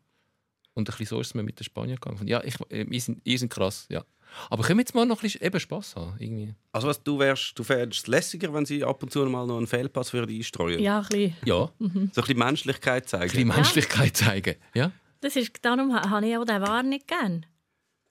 [0.74, 2.26] Und ein bisschen so ist es mir mit den Spaniern gegangen.
[2.26, 4.04] Ja, ich, äh, ihr, sind, ihr sind krass, ja.
[4.50, 6.14] Aber können wir jetzt mal noch ein bisschen eben Spass haben?
[6.18, 6.54] Irgendwie?
[6.72, 9.56] Also was, du wärst, du fändest es lässiger, wenn sie ab und zu mal noch
[9.58, 11.36] einen Fehlpass würden einstreuen Ja, ein bisschen.
[11.44, 13.30] Ja, So ein bisschen Menschlichkeit ein zeigen.
[13.32, 14.54] bisschen Menschlichkeit zeigen.
[14.74, 14.92] Ja?
[15.20, 17.46] Das ist, darum ha- habe ich auch den War nicht gern.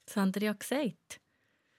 [0.06, 1.20] Das haben ihr ja gesagt.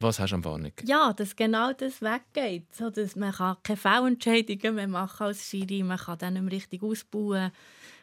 [0.01, 0.73] Was hast du am Warnung?
[0.85, 2.73] Ja, dass genau das weggeht.
[2.73, 6.53] So, dass man kann keine Fehlentscheidungen mehr machen als Schiri, man kann dann nicht mehr
[6.53, 7.51] richtig ausbauen.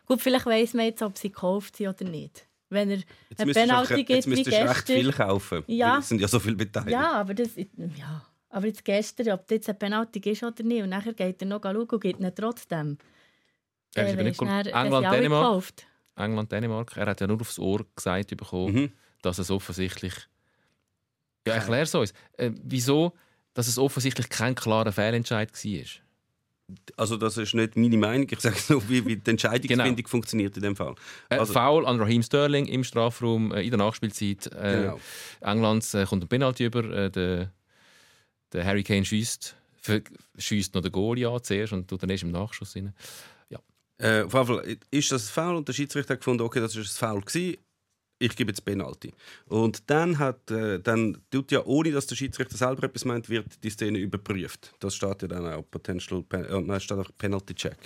[0.06, 2.46] Gut, vielleicht weiss man jetzt, ob sie gekauft sind oder nicht.
[2.70, 3.08] Wenn er Jetzt
[3.40, 4.96] ein müsstest du, Penalty einfach- jetzt gibt wie müsstest du recht gestern...
[4.96, 5.64] viel kaufen.
[5.68, 5.98] Ja.
[6.00, 6.92] Es sind ja so viele beteiligt.
[6.92, 7.50] Ja, aber das...
[7.56, 8.26] Ja.
[8.50, 11.48] Aber jetzt gestern, ob das jetzt ein Penalty ist oder nicht, und nachher geht er
[11.48, 12.98] noch schauen und gibt ihn trotzdem.
[13.94, 15.74] Er ist aber nicht Dänemark.
[16.16, 16.96] England, Dänemark.
[16.98, 18.92] Er hat ja nur aufs Ohr gesagt bekommen, Mhm.
[19.22, 20.14] dass es offensichtlich.
[21.48, 22.14] Ja, erklär es uns.
[22.38, 23.14] Äh, wieso,
[23.54, 26.05] dass es offensichtlich kein klarer Fehlentscheid war?
[26.98, 28.28] Also das ist nicht meine Meinung.
[28.32, 30.08] Ich sage so, wie, wie die Entscheidungsfindung Genau.
[30.10, 30.96] funktioniert in dem Fall.
[31.30, 34.48] Äh, Also- Foul an Raheem Sterling im Strafraum äh, in der Nachspielzeit.
[34.48, 35.00] Äh, Genau.
[35.42, 36.84] Englands äh, kommt ein Penalty über.
[36.86, 37.52] Äh, der,
[38.54, 39.56] der Harry Kane schießt,
[40.38, 42.94] schießt noch den Goalie an zuerst und tut dann erst im Nachschuss rein.
[43.98, 46.76] Äh, auf jeden Fall ist das ein Foul und der Schiedsrichter hat gefunden, okay, das
[46.76, 47.56] ist ein Foul gewesen.
[48.26, 49.14] Ich gebe jetzt Penalty.
[49.46, 53.64] Und dann hat, äh, dann tut ja, ohne dass der Schiedsrichter selber etwas meint, wird
[53.64, 54.74] die Szene überprüft.
[54.80, 57.78] Das steht ja dann auch Potential, Pen äh, nein, steht auch Penalty Check.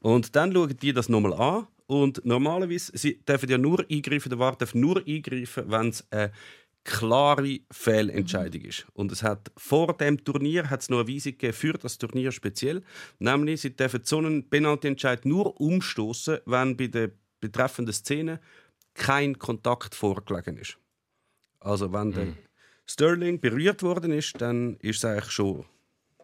[0.00, 4.38] Und dann schauen die das nochmal an und normalerweise sie dürfen ja nur eingreifen, der
[4.38, 6.32] Wart darf nur eingreifen, wenn es eine
[6.84, 8.86] klare Fehlentscheidung ist.
[8.94, 12.82] Und es hat vor dem Turnier hat es noch eine Weisung für das Turnier speziell,
[13.18, 18.40] nämlich sie dürfen so einen Penalty-Entscheid nur umstoßen, wenn bei der betreffenden Szene
[18.94, 20.78] kein Kontakt vorgelegen ist.
[21.60, 22.28] Also wenn der
[22.86, 25.64] Sterling berührt worden ist, dann ist es eigentlich schon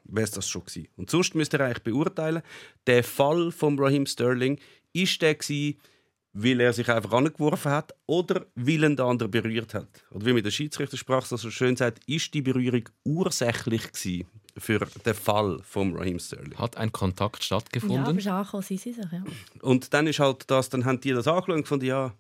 [0.05, 0.89] wäre es das schon gewesen.
[0.97, 2.43] Und sonst müsst ihr eigentlich beurteilen,
[2.87, 4.59] der Fall von Raheem Sterling,
[4.93, 5.79] ist der gewesen,
[6.33, 9.89] weil er sich einfach angeworfen hat oder weil ihn der andere berührt hat.
[10.13, 14.79] Oder wie mit der Schiedsrichter sprach, so schön sagt, ist die Berührung ursächlich gewesen für
[14.79, 16.57] den Fall von Raheem Sterling.
[16.57, 18.29] Hat ein Kontakt Ja, aber stattgefunden?
[18.29, 19.25] angekommen sind sie sich, ja.
[19.63, 22.13] Und dann ist halt das, dann haben die das angeschaut und gefunden, ja,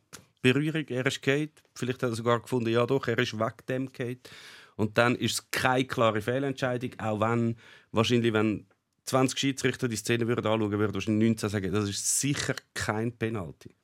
[0.42, 1.62] Berührung, er ist geht.
[1.74, 4.31] Vielleicht hat er sogar gefunden, ja doch, er ist weg dem geht.
[4.76, 7.57] Und dann ist es keine klare Fehlentscheidung, auch wenn
[7.92, 8.66] wahrscheinlich, wenn
[9.05, 13.74] 20 Schiedsrichter die Szene würden anschauen würden, wahrscheinlich 19 sagen, das ist sicher kein Penalty.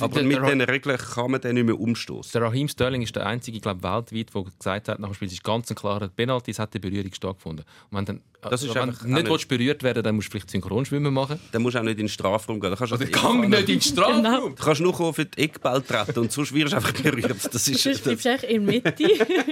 [0.00, 2.32] Aber Der- mit diesen Regeln kann man den nicht mehr umstoßen.
[2.32, 5.34] Der Raheem Sterling ist der einzige, glaube weltweit, der gesagt hat, nach dem Spiel es
[5.34, 7.64] ist ganz ein klarer Penalty, es hat eine Berührung stattgefunden.
[7.90, 10.28] Und wenn dann, Das ist also wenn einfach du nicht willst berührt werden, dann musst
[10.28, 11.40] du vielleicht Synchronschwimmen machen.
[11.52, 12.70] Dann musst du auch nicht in den Strafraum gehen.
[12.70, 14.22] Da kannst du Oder einfach- gang nicht in den Strafraum!
[14.22, 14.48] Genau.
[14.50, 17.30] Du kannst nur auf die Eckball treten und sonst wirst du einfach berührt.
[17.54, 18.92] Das ist, Sonst bleibst du echt in der Mitte.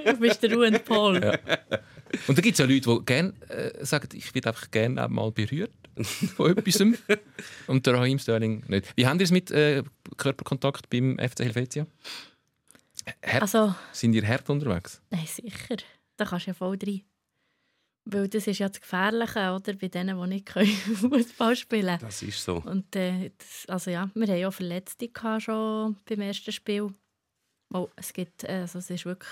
[0.04, 1.38] du bist der Ruhe und Paul.
[2.28, 5.32] Und da gibt es ja Leute, die gerne äh, sagen, ich werde einfach gerne mal
[5.32, 5.72] berührt
[6.36, 6.80] von etwas.
[7.66, 8.92] Und der Raheem Sterling nicht.
[8.96, 9.82] Wie haben ihr es mit äh,
[10.16, 11.86] Körperkontakt beim FC Helvetia?
[13.24, 13.42] Hart?
[13.42, 15.00] Also, Sind ihr hart unterwegs?
[15.10, 15.76] nein, sicher.
[16.16, 17.02] Da kannst du ja voll rein.
[18.08, 19.72] Weil das ist ja das Gefährliche, oder?
[19.74, 21.98] Bei denen, die nicht können Fußball spielen können.
[22.00, 22.58] Das ist so.
[22.58, 26.94] Und äh, das, also ja, wir hatten ja Verletzte schon beim ersten Spiel.
[27.72, 29.30] Oh, es, gibt, äh, also es ist wirklich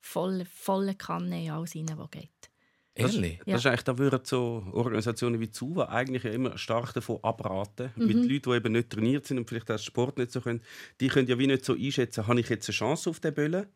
[0.00, 2.50] volle, volle Kanne in alles rein, was geht.
[2.96, 3.38] Ehrlich?
[3.44, 3.54] Ja.
[3.54, 7.90] Das ist eigentlich, da würden so Organisationen wie ZUWA eigentlich ja immer stark davon abraten.
[7.96, 8.06] Mhm.
[8.06, 10.60] Mit Leuten, die eben nicht trainiert sind und vielleicht auch Sport nicht so können.
[11.00, 13.66] Die können ja wie nicht so einschätzen, habe ich jetzt eine Chance auf den Böllen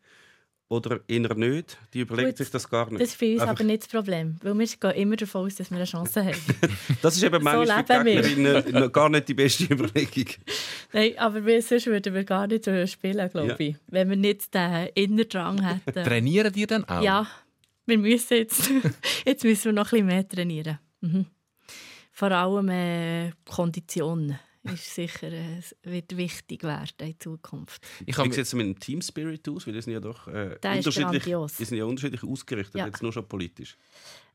[0.69, 1.77] oder eher nicht.
[1.93, 3.01] Die überlegen Gut, sich das gar nicht.
[3.01, 5.55] Das ist für uns Einfach- aber nicht das Problem, weil wir gehen immer davon aus,
[5.55, 6.37] dass wir eine Chance haben.
[7.01, 8.21] Das ist eben manchmal für wir.
[8.21, 10.25] die Gegnerinnen noch gar nicht die beste Überlegung.
[10.93, 13.59] Nein, aber wir, sonst würden wir gar nicht so spielen, glaube Ja.
[13.59, 13.75] ich.
[13.87, 16.03] Wenn wir nicht den Innerdrang hätten.
[16.05, 17.01] Trainieren die dann auch?
[17.01, 17.27] Ja,
[17.89, 18.69] wir müssen jetzt,
[19.25, 20.79] jetzt müssen wir noch ein bisschen mehr trainieren.
[21.01, 21.25] Mhm.
[22.11, 27.81] Vor allem äh, Kondition ist sicher äh, wird wichtig werden in Zukunft.
[28.05, 29.65] Ich Wie habe sieht es mit dem Team Spirit aus?
[29.65, 31.55] Weil die sind ja doch äh, Der ist unterschiedlich, grandios.
[31.55, 32.85] die sind ja unterschiedlich ausgerichtet, Ja.
[32.87, 33.77] jetzt nur schon politisch.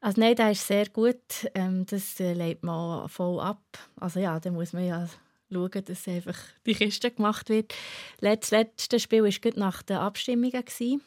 [0.01, 1.19] Also nein, der ist sehr gut.
[1.55, 3.63] Ähm, das äh, legt man voll ab.
[3.97, 5.09] Also ja, da muss man ja
[5.53, 7.75] schauen, dass einfach die Kiste gemacht wird.
[8.21, 10.51] Das letzte Spiel war gut nach den Abstimmungen.
[10.65, 11.03] Gewesen,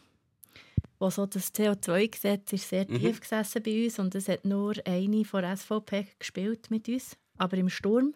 [1.00, 3.00] wo so das CO2-Gesetz ist sehr Mhm.
[3.00, 7.58] tief gesessen bei uns und es hat nur eine von SVP gespielt mit uns, aber
[7.58, 8.14] im Sturm.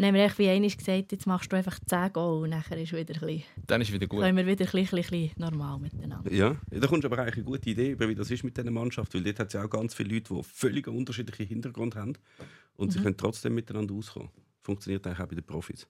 [0.00, 2.78] Dann haben wir echt wie einmal gesagt, jetzt machst du einfach 10 Goal und nachher
[2.78, 4.20] ist wieder ein bisschen, dann ist wieder gut.
[4.20, 6.32] können wir wieder ein bisschen, ein bisschen normal miteinander.
[6.32, 8.70] Ja, da kommst du aber eigentlich eine gute Idee, über wie das ist mit dieser
[8.70, 12.12] Mannschaft, weil dort hat es ja auch ganz viele Leute, die völlig unterschiedliche Hintergründe haben
[12.76, 12.90] und Mhm.
[12.92, 14.30] sie können trotzdem miteinander auskommen.
[14.62, 15.88] Funktioniert eigentlich auch bei den Profis.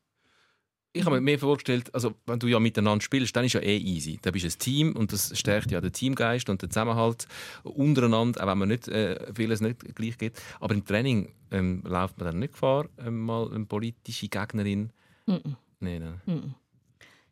[0.92, 4.18] Ich habe mir vorgestellt, also wenn du ja miteinander spielst, dann ist ja eh easy.
[4.22, 7.28] Da bist du ein Team und das stärkt ja den Teamgeist und den Zusammenhalt
[7.62, 10.40] untereinander, auch wenn man nicht äh, vieles nicht gleich geht.
[10.60, 14.90] Aber im Training ähm, läuft man dann nicht Gefahr, ähm, mal eine politische Gegnerin.
[15.26, 15.56] Mhm.
[15.80, 16.20] Nein, nein.
[16.26, 16.54] Mhm.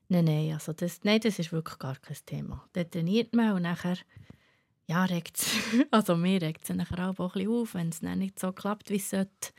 [0.08, 2.68] Nein, nein, also das, nein, das ist wirklich gar kein Thema.
[2.74, 3.96] Dort trainiert man und nachher
[4.86, 5.44] ja, regt
[5.90, 8.90] also mir regt es nachher auch ein bisschen auf, wenn es dann nicht so klappt,
[8.90, 9.52] wie es sollte.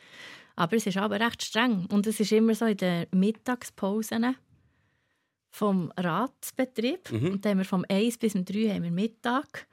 [0.58, 1.86] Aber es ist aber recht streng.
[1.92, 4.36] Und es ist immer so in den Mittagspausen
[5.52, 7.12] vom Ratsbetrieb.
[7.12, 7.32] Mhm.
[7.34, 9.68] Und dann haben wir vom 1 bis um 3 haben wir Mittag.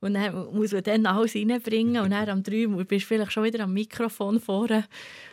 [0.00, 2.02] Und dann muss man dann alles reinbringen.
[2.02, 4.84] Und dann am 3 Uhr bist du vielleicht schon wieder am Mikrofon vorne.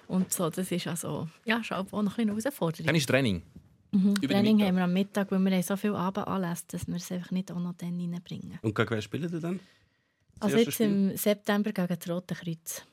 [0.08, 2.88] Und so, das ist also, ja, ist auch noch ein bisschen eine Herausforderung.
[2.88, 3.44] Dann ist Training.
[3.92, 4.16] Mhm.
[4.16, 7.30] Training haben wir am Mittag, weil wir haben so viel Abendanlässe, dass wir es einfach
[7.30, 8.58] nicht auch noch dann reinbringen.
[8.64, 9.60] Und gegen wer spielen die dann?
[10.40, 12.84] Das Also jetzt im September gegen das Rote Kreuz.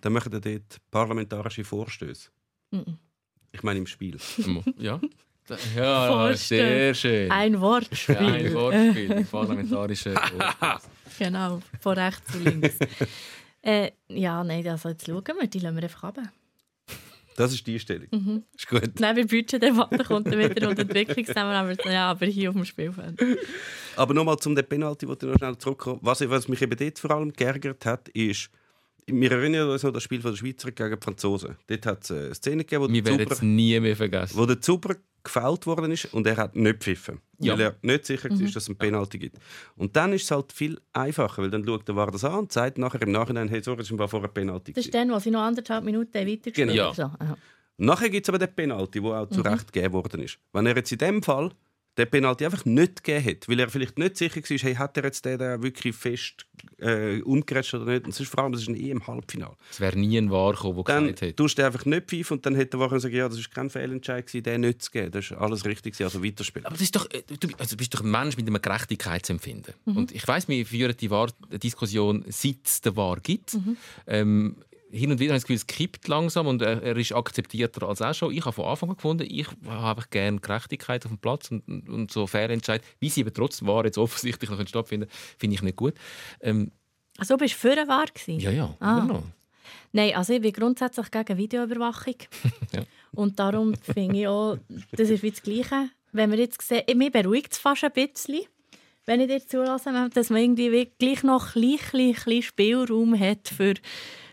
[0.00, 2.30] Dann machen die dort parlamentarische Vorstöße.
[2.70, 2.98] Mhm.
[3.52, 4.16] Ich meine im Spiel.
[4.78, 5.00] Ja.
[5.74, 6.94] Ja, Vorstellen.
[6.94, 7.30] sehr schön.
[7.30, 8.14] Ein Wortspiel.
[8.14, 10.90] Ja, ein Wortspiel, parlamentarische Wortspiel.
[11.18, 12.76] genau, von rechts zu links.
[13.62, 16.30] äh, ja, nein, also jetzt schauen wir, die lassen wir einfach runter.
[17.34, 18.08] Das ist die Einstellung.
[18.10, 18.42] Mhm.
[18.54, 19.00] Ist gut.
[19.00, 21.84] Nein, bei Budgetdebatte kommt dann wieder und Entwicklungszusammenarbeit.
[21.86, 23.18] Ja, aber hier auf dem Spielfeld.
[23.96, 26.00] Aber nochmal zum Penalty, wo du noch schnell zurückkommen.
[26.02, 28.50] Was, was mich eben dort vor allem geärgert hat, ist,
[29.10, 31.56] wir erinnern uns an das Spiel von der Schweizer gegen die Franzosen.
[31.66, 34.36] Dort hat es eine Szene gegeben, wo Wir der werden Zuber, nie mehr vergessen.
[34.38, 37.20] wo der Zuber gefällt worden ist und er hat nicht gepfiffen.
[37.38, 37.54] Ja.
[37.54, 39.36] Weil er nicht sicher war, dass es einen Penalty gibt.
[39.76, 42.52] Und dann ist es halt viel einfacher, weil dann schaut der War das an und
[42.52, 44.72] sagt nachher im Nachhinein, hey, sorry, es war vorher ein Penalty.
[44.72, 46.92] Das ist dann, wo sie noch anderthalb Minuten weitergespielt Genau.
[46.92, 47.36] So, aha.
[47.78, 49.16] Nachher gibt es aber den Penalty, der Mhm.
[49.16, 50.38] auch zu Recht gegeben worden ist.
[50.52, 51.50] Wenn er jetzt in dem Fall
[51.98, 55.04] den Penalty einfach nicht gegeben hätte, weil er vielleicht nicht sicher war, hey, hat er
[55.04, 56.46] jetzt den wirklich fest
[56.78, 58.04] äh, umgerätscht oder nicht.
[58.04, 59.56] Und es ist vor allem, es ist ein EM-Halbfinale.
[59.70, 61.36] Es wäre nie ein Wahr gekommen, der Dann gesagt hätte.
[61.36, 63.70] tust du einfach nicht pfeifen und dann hätte der können sagen, ja, das war kein
[63.70, 65.10] Fehlentscheid, gewesen, den nicht zu geben.
[65.10, 66.66] Das ist alles richtig, also weiterspielen.
[66.66, 69.74] Aber das ist doch, äh, du, also bist doch ein Mensch mit einem Gerechtigkeitsempfinden.
[69.84, 69.96] Mhm.
[69.96, 73.56] Und ich weiß, wir führen die Wahr Diskussion, seit es den Wahr gibt.
[74.06, 74.56] Ähm,
[74.90, 77.86] hin und wieder habe ich das Gefühl, es kippt langsam und er, er ist akzeptierter
[77.88, 78.32] als auch schon.
[78.32, 81.88] Ich habe von Anfang an gefunden, ich habe einfach gerne Gerechtigkeit auf dem Platz und,
[81.88, 85.62] und so faire Entscheid, wie sie aber trotzdem war jetzt offensichtlich noch stattfinden, finde ich
[85.62, 85.94] nicht gut.
[86.40, 86.70] Ähm,
[87.18, 88.40] Also, du bist für eine Wahr gewesen?
[88.40, 89.04] ja, ja, Ah.
[89.04, 89.22] noch.
[89.92, 92.14] Nein, also ich bin grundsätzlich gegen Videoüberwachung.
[92.74, 92.82] Ja.
[93.12, 94.58] Und darum finde ich auch,
[94.92, 95.88] das ist wie das Gleiche.
[96.12, 98.40] Wenn wir jetzt sehen, mich beruhigt es fast ein bisschen,
[99.06, 103.48] wenn ich dir zulasse, dass man irgendwie wie gleich noch ein bisschen, bisschen Spielraum hat
[103.48, 103.74] für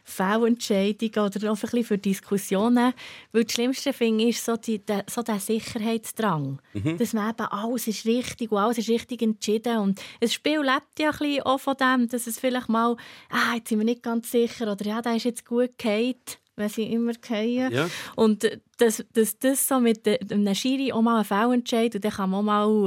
[0.06, 2.94] Fehlentscheidungen oder auch ein bisschen für Diskussionen.
[3.32, 6.62] Weil das Schlimmste finde ich ist so, die, der, so der Sicherheitsdrang.
[6.98, 9.78] Dass man eben alles ist richtig und alles ist richtig entschieden.
[9.80, 12.96] Und das Spiel lebt ja ein bisschen auch von dem, dass es vielleicht mal,
[13.30, 16.70] ah, jetzt sind wir nicht ganz sicher oder ja, der ist jetzt gut gehalten wenn
[16.70, 17.70] sie immer fallen.
[17.70, 17.89] Ja.
[18.15, 22.13] Und dass das, das so mit de- einem Schiri auch mal ein Fehlentscheid und dann
[22.13, 22.44] kann man auch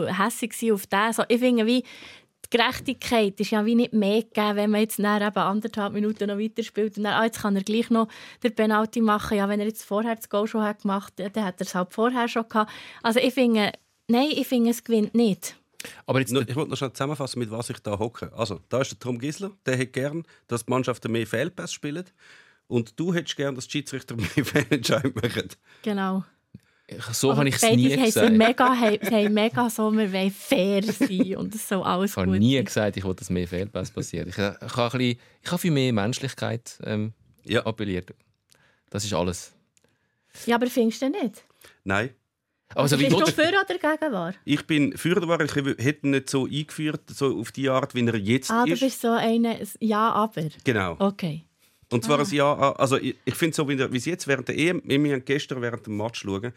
[0.06, 1.12] mal hässlich sein auf den.
[1.12, 1.84] So, ich finde, wie,
[2.52, 6.28] die Gerechtigkeit ist ja wie nicht mehr gegeben, wenn man jetzt nach eben anderthalb Minuten
[6.28, 8.08] noch weiterspielt und dann, ah, jetzt kann er gleich noch
[8.42, 9.36] den Penalty machen.
[9.36, 11.74] Ja, wenn er jetzt vorher das Goal schon hat gemacht hat, dann hat er es
[11.74, 12.72] halt vorher schon gehabt.
[13.02, 13.72] Also ich finde,
[14.08, 15.56] nein, ich finde, es gewinnt nicht.
[16.06, 18.32] Aber jetzt, Ich wollte noch schnell zusammenfassen, mit was ich da hocke.
[18.34, 22.04] Also, da ist der Tom Gisler, der hätte gern, dass die Mannschaften mehr Fehlpässe spielen.
[22.66, 25.48] Und du hättest gern, dass die Schiedsrichter mehr Fehlentscheidungen machen.
[25.82, 26.24] Genau.
[27.12, 28.32] So habe ich es nie gesagt.
[28.32, 32.26] Mega, haben, haben mega so, wir wollen fair sein und es soll alles Ich habe
[32.30, 32.64] gut nie sein.
[32.64, 34.28] gesagt, ich will, dass mehr Fehlpässe passieren.
[34.28, 37.12] Ich, ich, habe ein bisschen, ich habe für mehr Menschlichkeit ähm,
[37.44, 37.64] Ja.
[37.66, 38.14] appelliert.
[38.90, 39.52] Das ist alles.
[40.46, 41.44] Ja, aber findest du nicht?
[41.84, 42.10] Nein.
[42.74, 44.34] Also, wie Bist du für oder dagegen war?
[44.44, 48.06] Ich bin für den ich hätte ihn nicht so eingeführt, so auf die Art, wie
[48.06, 48.80] er jetzt Ah, du ist.
[48.80, 50.48] bist so eine, ja, aber.
[50.64, 50.96] Genau.
[50.98, 51.44] Okay.
[51.90, 54.82] Und zwar ein Jahr, also ich, ich finde so, wie es jetzt während der EM,
[54.84, 56.52] wir haben gestern während dem Match schauen,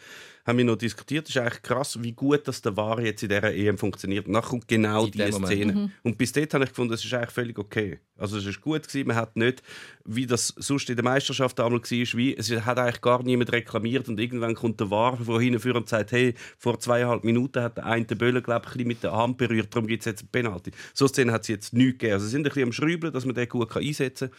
[0.46, 3.30] haben wir noch diskutiert, es ist eigentlich krass, wie gut das der VAR jetzt in
[3.30, 4.28] dieser EM funktioniert.
[4.28, 5.32] Und dann kommt genau In diese.
[5.32, 5.92] Szene.
[6.04, 8.00] Und bis dort habe ich gefunden, es ist eigentlich völlig okay.
[8.18, 9.64] Also es ist gut gewesen, man hat nicht,
[10.04, 14.10] wie das sonst in der Meisterschaft einmal war, wie, es hat eigentlich gar niemand reklamiert
[14.10, 17.78] und irgendwann kommt der VAR von hinten vor und sagt, hey, vor zweieinhalb Minuten hat
[17.78, 20.06] der eine den Böllen, glaube ich, ein bisschen mit der Hand berührt, darum gibt es
[20.06, 20.72] jetzt einen Penalty.
[20.94, 22.14] So Szene hat es jetzt nichts gegeben.
[22.14, 24.38] Also sie sind ein bisschen am Schrübeln, dass man den gut kann einsetzen kann.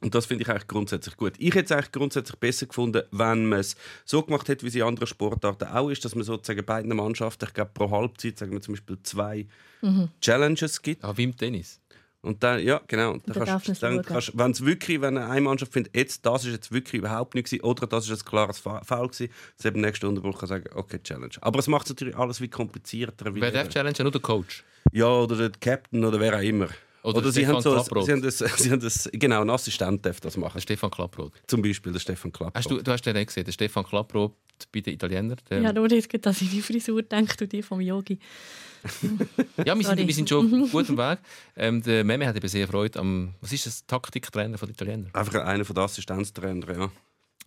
[0.00, 1.34] Und das finde ich eigentlich grundsätzlich gut.
[1.38, 4.74] Ich hätte es eigentlich grundsätzlich besser gefunden, wenn man es so gemacht hätte, wie es
[4.74, 8.52] in anderen Sportarten auch ist, dass man sozusagen beiden Mannschaften, ich glaube pro Halbzeit, sagen
[8.52, 9.46] wir zum Beispiel zwei
[10.20, 11.04] Challenges gibt.
[11.04, 11.80] Ah, wie im Tennis.
[12.20, 13.12] Und dann, ja, genau.
[13.12, 14.14] Und dann dann kannst, man dann es schauen.
[14.14, 17.44] kannst, wenn es wirklich, wenn eine Mannschaft findet, jetzt, das ist jetzt wirklich überhaupt nicht
[17.44, 20.98] gewesen, oder das ist ein klares Foul gewesen, dass eben nächsten Unterbruch kann sagen, okay,
[21.02, 21.34] Challenge.
[21.40, 23.34] Aber es macht es natürlich alles wie komplizierter.
[23.34, 23.96] Wie Wer darf Challenge?
[24.00, 24.64] Nur der Coach.
[24.92, 26.68] ja, oder der Captain oder wer auch immer.
[27.02, 28.06] Oder Oder, sie, haben so, Klapproth.
[28.06, 30.54] sie haben das, sie haben das, genau, ein Assistent darf das machen.
[30.54, 31.32] Der Stefan Klapproth.
[31.46, 32.54] Zum Beispiel der Stefan Klapp.
[32.56, 34.32] Hast du, du hast den nicht gesehen, der Stefan Klapproth
[34.72, 35.36] bei den Italienern.
[35.48, 38.18] Der, Ja, nur jetzt an seine Frisur denkt und die vom Yogi.
[39.64, 41.18] Ja, wir sind, wir sind schon auf gutem Weg.
[41.56, 45.10] Ähm, der Meme hat eben sehr Freude am, was ist das, Taktiktrainer von den Italienern.
[45.12, 46.90] Einfach einer von den Assistenztrainern, ja.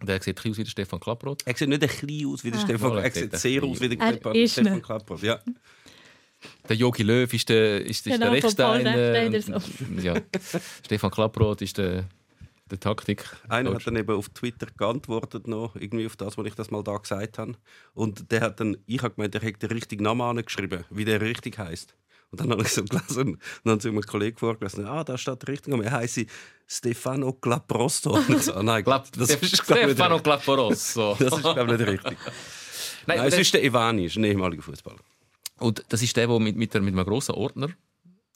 [0.05, 1.43] Der sieht ein aus wie der Stefan Klapproth.
[1.45, 2.63] Er sieht nicht ein bisschen aus wie der Ah.
[2.63, 3.99] Stefan, er sieht sehr aus wie der
[4.33, 4.81] Er Stefan.
[4.81, 5.21] Klappert.
[5.21, 5.39] Ja.
[6.69, 9.33] Der Jogi Löw ist der, ist, ist Genau, der von Paul Rechstein.
[9.33, 10.21] Rechsteiner äh, ja.
[10.85, 12.05] Stefan Klapproth ist der,
[12.69, 13.25] der Taktik.
[13.49, 16.83] Einer hat dann eben auf Twitter geantwortet, noch, irgendwie auf das, was ich das mal
[16.83, 17.53] da gesagt habe.
[17.93, 21.21] Und der hat dann, ich habe gemeint, der hat den richtigen Namen angeschrieben, wie der
[21.21, 21.95] richtig heißt.
[22.31, 25.03] Und dann habe ich so gelesen, und dann hat sich mir ein Kollege vorgelesen, ah,
[25.03, 26.21] da steht der richtige Name, er heißt
[26.65, 28.11] Stefano Claprosto.
[28.27, 31.17] Und so, ah, nein, Klapp, das ist, Stefano nicht, Klaporosso.
[31.19, 32.17] das ist, glaube ich, nicht richtig.
[33.05, 34.99] Nein, Nein, es das- ist der Ivani, ist ein ehemaliger Fußballer.
[35.61, 37.69] Und das ist der, der mit, mit, der, mit einem grossen Ordner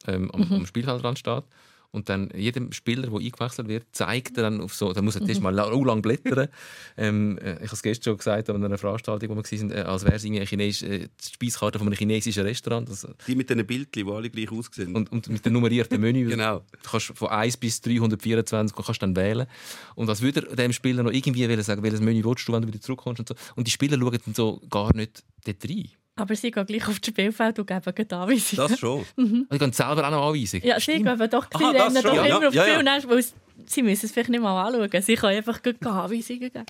[0.07, 1.43] ähm, am, am Spielfeldrand steht.
[1.91, 5.25] Und dann jedem Spieler, der eingewechselt wird, zeigt er dann auf so, da muss er
[5.29, 6.49] erst mal la- lang blättern.
[6.97, 9.75] ähm, äh, ich habe es gestern schon gesagt an einer Veranstaltung, wo wir waren, äh,
[9.75, 12.89] als wäre es irgendwie eine Chines äh, die Speiskarte von einem chinesischen Restaurant.
[12.89, 14.93] Das, Die mit diesen Bildchen, die alle gleich aussehen.
[14.93, 16.27] und, und mit dem nummerierten Menü.
[16.35, 16.65] Genau.
[16.83, 19.47] Du kannst von 1 bis 324 kannst dann wählen.
[19.95, 22.67] Und als würde er dem Spieler noch irgendwie sagen, welches Menü willst du, wenn du
[22.67, 23.21] wieder zurückkommst.
[23.21, 23.35] Und, so.
[23.55, 25.89] und die Spieler schauen dann so gar nicht dort rein.
[26.17, 28.69] Aber sie gehen gleich auf das Spielfeld und geben gleich Anweisungen.
[28.69, 29.06] Das schon.
[29.17, 30.65] Und die gehen selber auch noch Anweisungen.
[30.65, 32.63] Ja, sie geben doch, sie Aha, rennen doch immer Ja, auf ja.
[32.63, 33.10] Spiel, ja.
[33.10, 33.25] weil
[33.65, 35.01] sie müssen es vielleicht nicht mal anschauen.
[35.01, 36.65] Sie können einfach gleich Anweisungen geben.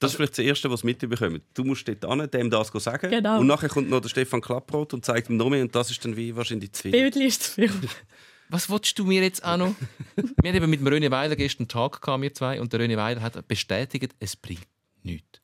[0.00, 1.42] Das ist vielleicht das Erste, was sie mitbekommen.
[1.52, 3.10] Du musst dort an, dem das sagen.
[3.10, 3.38] Genau.
[3.38, 5.62] Und nachher kommt noch der Stefan Klapproth und zeigt ihm noch mehr.
[5.62, 6.92] Und das ist dann wie wahrscheinlich zu viel.
[6.92, 7.70] Bildlich ist zu viel.
[8.48, 9.74] Was willst du mir jetzt auch noch?
[10.16, 12.80] wir haben eben mit dem René Weiler gestern einen Tag gehabt, wir zwei, und der
[12.80, 14.66] René Weiler hat bestätigt, es bringt
[15.02, 15.40] nichts.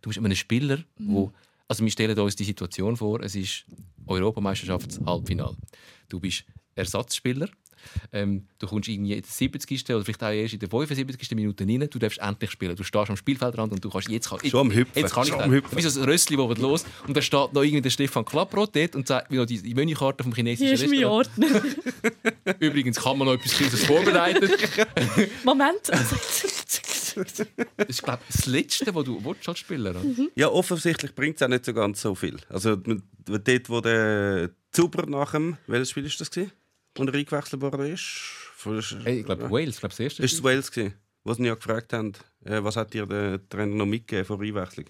[0.00, 1.32] Du bist einem Spieler, wo,
[1.68, 3.64] also wir stellen uns die Situation vor, es ist
[4.06, 5.56] Europameisterschafts-Halbfinale.
[6.08, 7.48] Du bist Ersatzspieler,
[8.12, 9.84] ähm, du kommst irgendwie in der 70.
[9.90, 11.30] oder vielleicht auch erst in der 75.
[11.32, 12.76] Minute rein, du darfst endlich spielen.
[12.76, 14.28] Du stehst am Spielfeldrand und du kannst jetzt...
[14.28, 15.70] Kann, Schon am Hüpfen, Jetzt kann ich am Hüpfen.
[15.70, 18.74] Du bist so ein Rössli, das los und da steht noch irgendwie der Stefan Klapproth
[18.74, 21.04] dort und sagt, wie noch die, die Menükarte vom chinesischen Hier ist mein.
[21.04, 21.62] Ordner.
[22.60, 24.50] Übrigens kann man noch etwas Kleines vorbereiten.
[25.44, 25.90] Moment.
[27.14, 30.32] Das ist, glaube ich, das Letzte, was du willst als Spieler willst.
[30.34, 32.36] Ja, offensichtlich bringt es auch nicht so ganz so viel.
[32.48, 35.56] Also dort, wo der Zuber nach dem...
[35.66, 36.30] Welches Spiel war das?
[36.30, 36.52] Gewesen,
[36.94, 38.10] wo er eingewechselt worden ist?
[39.04, 40.22] Hey, ich glaube, Wales, ich glaube, das erste.
[40.22, 42.12] Ist es Wales gewesen, wo sie ja gefragt haben,
[42.44, 44.86] äh, was hat dir der Trainer noch mitgegeben vor der Einwechslung?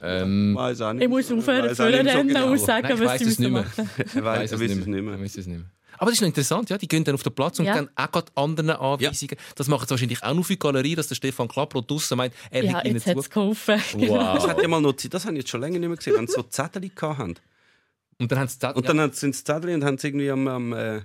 [0.00, 1.02] Ähm, Weiß auch nicht.
[1.02, 2.50] Ich muss aufhören Weiß zu rennen genau.
[2.52, 3.62] und sagen, Nein, ich was sie es nicht müssen mehr.
[3.62, 3.90] machen.
[4.14, 5.14] Er weiß es nicht mehr.
[5.14, 5.70] Ich weiss es nicht mehr.
[5.98, 6.78] Aber das ist noch interessant, ja?
[6.78, 7.74] die gehen dann auf den Platz und Ja.
[7.74, 9.36] dann auch gerade anderen Anweisungen.
[9.54, 12.64] Das macht wahrscheinlich auch noch für die Galerie, dass der Stefan Klapproth draussen meint, er
[12.64, 13.30] Ja, hat ihnen jetzt hat es zu.
[13.30, 13.76] geholfen.
[13.78, 14.48] Das Wow.
[14.48, 16.34] hat ja mal noch, das habe ich jetzt schon länger nicht mehr gesehen, wenn sie
[16.34, 17.34] so Zettel hatten.
[18.18, 20.96] Und dann sie Und dann sind sie Zettel und haben sie irgendwie am, am, äh,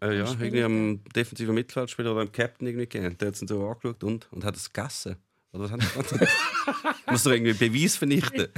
[0.00, 3.16] äh, ja, irgendwie am defensiven Mittelfeldspieler oder am Captain irgendwie gegeben.
[3.18, 5.16] Der hat es dann so angeschaut und, und hat es gegessen.
[5.56, 6.26] Oder was haben sie?
[7.10, 8.48] Muss doch irgendwie Beweis vernichten.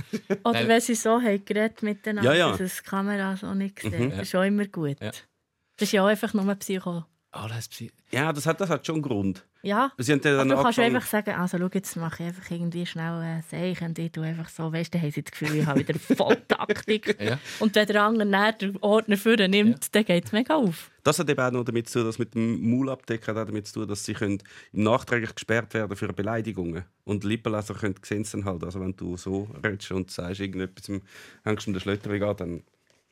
[0.44, 2.50] Oder wenn sie so haben geredet miteinander, Ja, ja.
[2.52, 3.98] dass es die Kamera so nicht sieht.
[3.98, 4.10] Mhm.
[4.10, 4.96] Das ist auch immer gut.
[5.00, 5.10] Ja.
[5.10, 7.04] Das ist ja auch einfach nur Psycho.
[7.30, 9.44] Alles Psy Ja, das hat, das hat schon einen Grund.
[9.62, 12.28] Ja, Sie haben dann aber du kannst angefangen- einfach sagen, also schau, jetzt mache ich
[12.28, 15.22] einfach irgendwie schnell ein Zeichen und ich tue einfach so, weißt du, dann haben sie
[15.22, 17.20] das Gefühl, ich habe wieder voll Taktik.
[17.20, 17.38] Ja.
[17.60, 20.90] Und wenn der andere dann den Ordner vorne nimmt, dann geht es mega auf.
[21.04, 23.66] Das hat eben auch noch damit zu tun, dass mit dem Maulabdecker hat auch damit
[23.66, 24.38] zu tun, dass sie können
[24.72, 26.84] im nachträglich gesperrt werden für Beleidigungen.
[27.04, 28.64] Und Lippenleser können sehen es dann halt.
[28.64, 31.02] Also wenn du so redest und sagst irgendetwas, im-
[31.44, 32.62] hängst du um den Schlöttering an, dann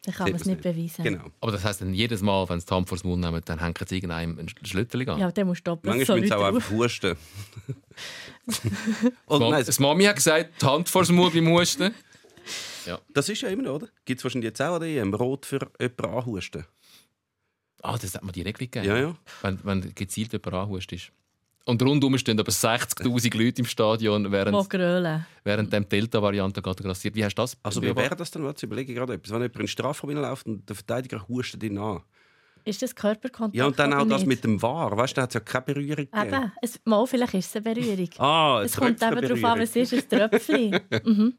[0.06, 1.02] Dann kann man es nicht beweisen.
[1.02, 1.24] Genau.
[1.40, 3.58] Aber das heisst dann jedes Mal, wenn sie die Hand vor den Mund nehmen, dann
[3.58, 5.18] hängt sie irgendeinem ein Schlütterling an.
[5.18, 7.16] Ja, dann musst du doppelt Manchmal so müssen sie auch einfach husten.
[9.26, 11.92] Und nein, Das Mami hat gesagt, die Hand vor den Mund beim Husten.
[13.12, 13.88] das ist ja immer noch, oder?
[14.04, 16.64] Gibt es wahrscheinlich jetzt auch an der EM Rot für jemanden anhusten?
[17.82, 18.86] Ah, das hat die Regelung gegeben.
[18.86, 19.16] Ja, ja.
[19.42, 21.10] Wenn, wenn gezielt jemand anhustest.
[21.68, 24.72] Und rundum stehen aber 60'000 Leute im Stadion, während,
[25.42, 27.16] während dem Delta-Variante gerade grassiert.
[27.16, 28.44] Wie hast du das Also wie wäre das dann?
[28.44, 29.32] Warte, Ich überlege gerade etwas.
[29.32, 32.02] Wenn jemand in den Strafraum läuft und der Verteidiger hustet ihn an.
[32.64, 34.28] Ist das Körperkontakt Ja, und dann auch das nicht?
[34.28, 34.96] mit dem War.
[34.96, 36.34] Weißt du, da hat es ja keine Berührung gegeben.
[36.34, 38.08] Eben, es, mal, vielleicht ist es eine Berührung.
[38.18, 40.80] Ah, es kommt eben darauf an, was ist ein Tröpfchen.
[41.04, 41.34] mhm.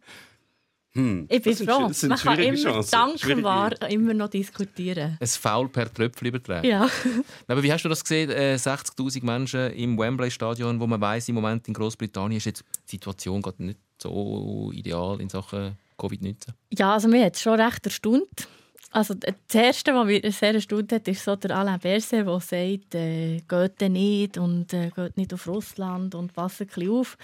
[0.98, 1.28] Hm.
[1.30, 1.90] Ich bin froh.
[1.94, 2.92] sind Man kann immer Chancen.
[2.92, 5.18] dank Schwierige- wahr immer noch diskutieren.
[5.20, 6.68] Ein Foul per Tröpfchen übertragen.
[6.68, 6.90] Ja.
[7.48, 8.30] Aber wie hast du das gesehen?
[8.32, 12.96] Äh, 60'000 Menschen im Wembley-Stadion, wo man weiß im Moment in Großbritannien ist jetzt die
[12.96, 16.36] Situation gerade nicht so ideal in Sachen Covid-19.
[16.78, 18.48] ja, also mir hat es schon recht erstaunt.
[18.92, 22.96] Also das Erste, was mich sehr erstaunt hat, ist so der Alain Berset, der sagt,
[22.96, 27.18] äh, geht nicht und äh, geht nicht auf Russland und pass ein bisschen auf.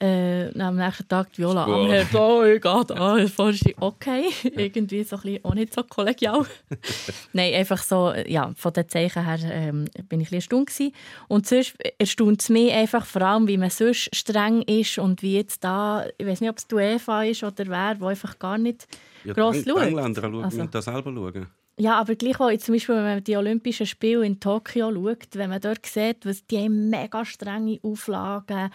[0.00, 1.84] Äh, am nächsten Tag die Viola Wow.
[1.84, 3.76] anhört, oh, ich gehe da.
[3.80, 4.24] Okay.
[4.42, 6.44] Irgendwie so ein bisschen auch nicht so kollegial.
[7.32, 10.92] Nein, einfach so, ja, von den Zeichen her ähm, bin ich ein bisschen erstaunt gewesen.
[11.28, 15.36] Und sonst erstaunt es mich einfach vor allem, wie man sonst streng ist und wie
[15.36, 18.58] jetzt da, ich weiß nicht, ob es die UEFA ist oder wer, wo einfach gar
[18.58, 18.86] nicht
[19.24, 19.82] Ja, gross die schaut.
[19.82, 21.46] Engländer schauen, Also- müssen da selber schauen.
[21.76, 25.34] Ja, aber gleich auch, jetzt zum Beispiel, wenn man die Olympischen Spiele in Tokio schaut,
[25.34, 28.70] wenn man dort sieht, was die haben mega strenge Auflagen,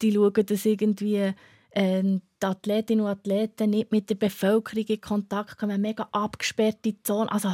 [0.00, 1.32] die schauen, dass irgendwie
[1.72, 7.28] ähm, die Athletinnen und Athleten nicht mit der Bevölkerung in Kontakt kommen, mega abgesperrte Zonen,
[7.28, 7.48] also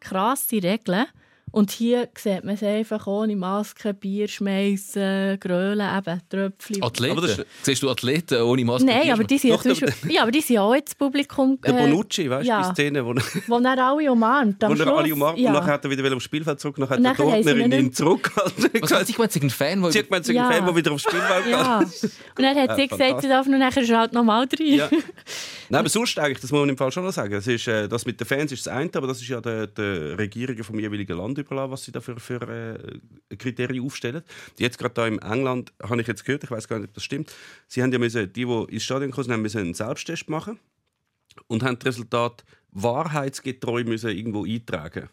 [0.00, 1.06] krasse Regeln.
[1.52, 6.82] Und hier sieht man es einfach ohne Maske, Bier schmeißen, grölen, eben Tröpfchen.
[6.82, 7.12] Athleten?
[7.18, 8.86] Aber das ist- Siehst du Athleten ohne Maske?
[8.86, 11.60] Nein, aber die sind, ja, Doch, Beispiel, ja, aber die sind ja auch ins Publikum.
[11.60, 12.68] Der äh, Bonucci, weißt du, ja.
[12.68, 13.14] die Szene, wo,
[13.48, 14.62] Wo dann alle umarmt.
[14.62, 15.50] wo er alle umarmt ja.
[15.50, 17.48] und nachher hat er wieder aufs Spielfeld zurück, nachher hat Und der nachher haben sie
[17.50, 18.70] Dortnerin ihn zurückgehalten.
[18.80, 19.36] Was hat sich gemeint?
[19.42, 20.50] Ein Fan, der Sie sie Ja.
[20.50, 21.78] Fan, der wieder aufs Spielfeld Ja.
[21.80, 22.02] geht.
[22.38, 24.88] Und dann hat sie Ja, gesagt, sie darf nur nachher schaut nochmal rein.
[25.72, 27.32] Nein, aber sonst eigentlich, das muss man im Fall schon noch sagen.
[27.32, 29.66] Das, ist, äh, das mit den Fans ist das eine, aber das ist ja der,
[29.66, 34.22] der Regierung vom jeweiligen Land überlassen, was sie dafür für äh, Kriterien aufstellen.
[34.58, 37.04] Jetzt gerade da in England habe ich jetzt gehört, ich weiß gar nicht, ob das
[37.04, 37.34] stimmt.
[37.68, 40.58] Sie haben ja müssen, die, die ins Stadion gekommen sind, haben müssen einen Selbsttest machen
[41.46, 45.08] und haben das Resultat wahrheitsgetreu müssen irgendwo eintragen.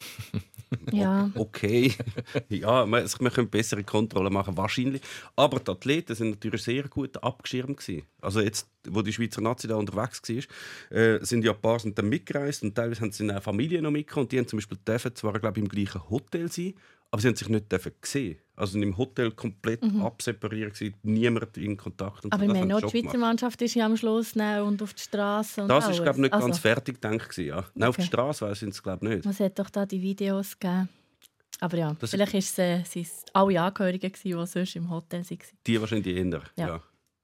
[0.92, 1.30] Ja.
[1.34, 1.92] Okay,
[2.48, 5.02] ja, man, man könnte bessere Kontrollen machen, wahrscheinlich.
[5.36, 8.06] Aber die Athleten sind natürlich sehr gut abgeschirmt gewesen.
[8.20, 11.98] Also jetzt, wo die Schweizer Nazi da unterwegs war, äh, sind ja ein paar sind
[11.98, 14.24] dann mitgereist und teilweise haben sie eine Familie noch mitgekommen.
[14.24, 16.74] Und die haben zum Beispiel dürfen zwar, glaube ich, im gleichen Hotel sein,
[17.10, 18.36] aber sie haben sich nicht dürfen sehen.
[18.56, 22.24] Also im Hotel komplett absepariert gewesen, niemand in Kontakt.
[22.24, 22.40] Und Mhm.
[22.40, 23.16] Aber meine, sie die Schweizer gemacht.
[23.18, 25.66] Mannschaft ist ja am Schluss und auf die Straße.
[25.66, 25.96] Das alles.
[25.96, 27.64] ist glaube ich nicht also, ganz fertig gedacht gewesen, ja.
[27.74, 28.08] Nein, auf die Okay.
[28.08, 29.26] Straße sind es glaube ich nicht.
[29.26, 30.88] Es hat doch da die Videos gegeben.
[31.60, 34.90] Aber ja, Das- vielleicht ist es, äh, sind es alle Angehörigen, gewesen, die sonst im
[34.90, 35.38] Hotel waren.
[35.66, 36.42] Die wahrscheinlich eher.
[36.56, 36.66] Ja.
[36.68, 36.82] ja.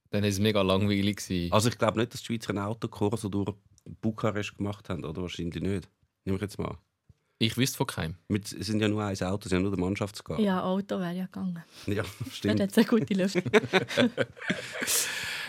[0.09, 1.17] Dann war es mega langweilig.
[1.17, 1.51] gewesen.
[1.53, 3.53] Also ich glaube nicht, dass die Schweizer einen Autokurs durch
[4.01, 5.89] Bukarest gemacht haben, oder wahrscheinlich nicht.
[6.25, 6.71] Nehme ich jetzt mal.
[6.71, 6.77] an.
[7.43, 8.15] Ich wüsste von keinem.
[8.27, 10.39] Mit, es sind ja nur ein Auto, es ist ja nur der Mannschaftsgar.
[10.39, 11.63] Ja, Auto wäre ja gegangen.
[11.87, 12.59] ja Dort stimmt.
[12.61, 13.35] hat es eine gute Luft.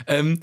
[0.07, 0.41] Ähm,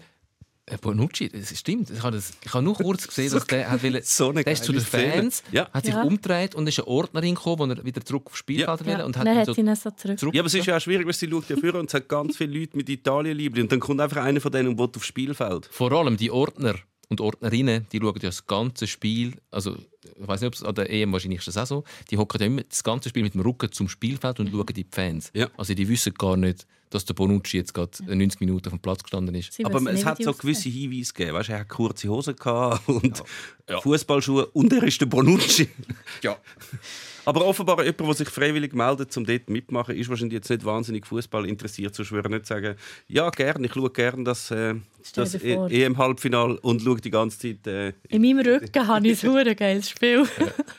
[0.68, 1.90] äh, Bonucci, das stimmt.
[1.90, 4.54] Ich habe, das, ich habe nur kurz gesehen, dass der hat wollen, So eine der
[4.54, 4.82] ist zu den.
[4.82, 5.70] Fans, Ja.
[5.74, 6.04] hat sich Ja.
[6.04, 9.06] umgedreht und ist eine Ordnerin gekommen, die er wieder zurück aufs Spielfeld will ja.
[9.06, 10.20] und hat dann ihn hat so ihn so zurück.
[10.20, 10.36] zurück.
[10.36, 12.08] Ja, aber es ist ja auch schwierig, weil sie schaut ja vor und es hat
[12.08, 13.62] ganz viele Leute mit Italien lieben.
[13.64, 15.68] Und dann kommt einfach einer von denen und will aufs Spielfeld.
[15.72, 16.76] Vor allem die Ordner
[17.10, 19.76] und Ordnerinnen, die schauen ja das ganze Spiel, also
[20.20, 22.40] ich weiß nicht, ob es an der EM wahrscheinlich ist das auch so, die hocken
[22.40, 25.32] ja immer das ganze Spiel mit dem Rücken zum Spielfeld und schauen die Fans.
[25.34, 25.48] Ja.
[25.58, 29.04] Also die wissen gar nicht, dass der Bonucci jetzt gerade 90 Minuten auf dem Platz
[29.04, 29.54] gestanden ist.
[29.54, 30.70] Sie Aber es hat so gewisse.
[30.70, 31.34] Hinweise gegeben.
[31.36, 33.22] Weißt, er hat kurze Hosen gehabt und
[33.82, 35.68] Fußballschuhe und er ist der Bonucci.
[36.24, 36.38] Ja.
[37.26, 41.06] Aber offenbar jemand, der sich freiwillig meldet, um dort mitmachen, ist wahrscheinlich jetzt nicht wahnsinnig
[41.06, 41.94] Fußball interessiert.
[41.94, 42.76] Sonst würde er nicht sagen,
[43.08, 44.74] ja, gerne, ich schaue gerne das, äh,
[45.14, 45.70] das dir vor.
[45.70, 47.68] E- EM-Halbfinal und schaue die ganze Zeit.
[47.68, 50.26] Äh, In meinem Rücken habe ich ein geiles Spiel.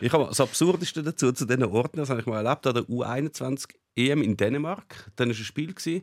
[0.01, 2.85] ich habe das Absurdeste dazu, zu diesen Orten, das habe ich mal erlebt, an der
[2.85, 5.11] U21 EM in Dänemark.
[5.17, 5.75] Dann war ein Spiel.
[5.75, 6.03] Gewesen.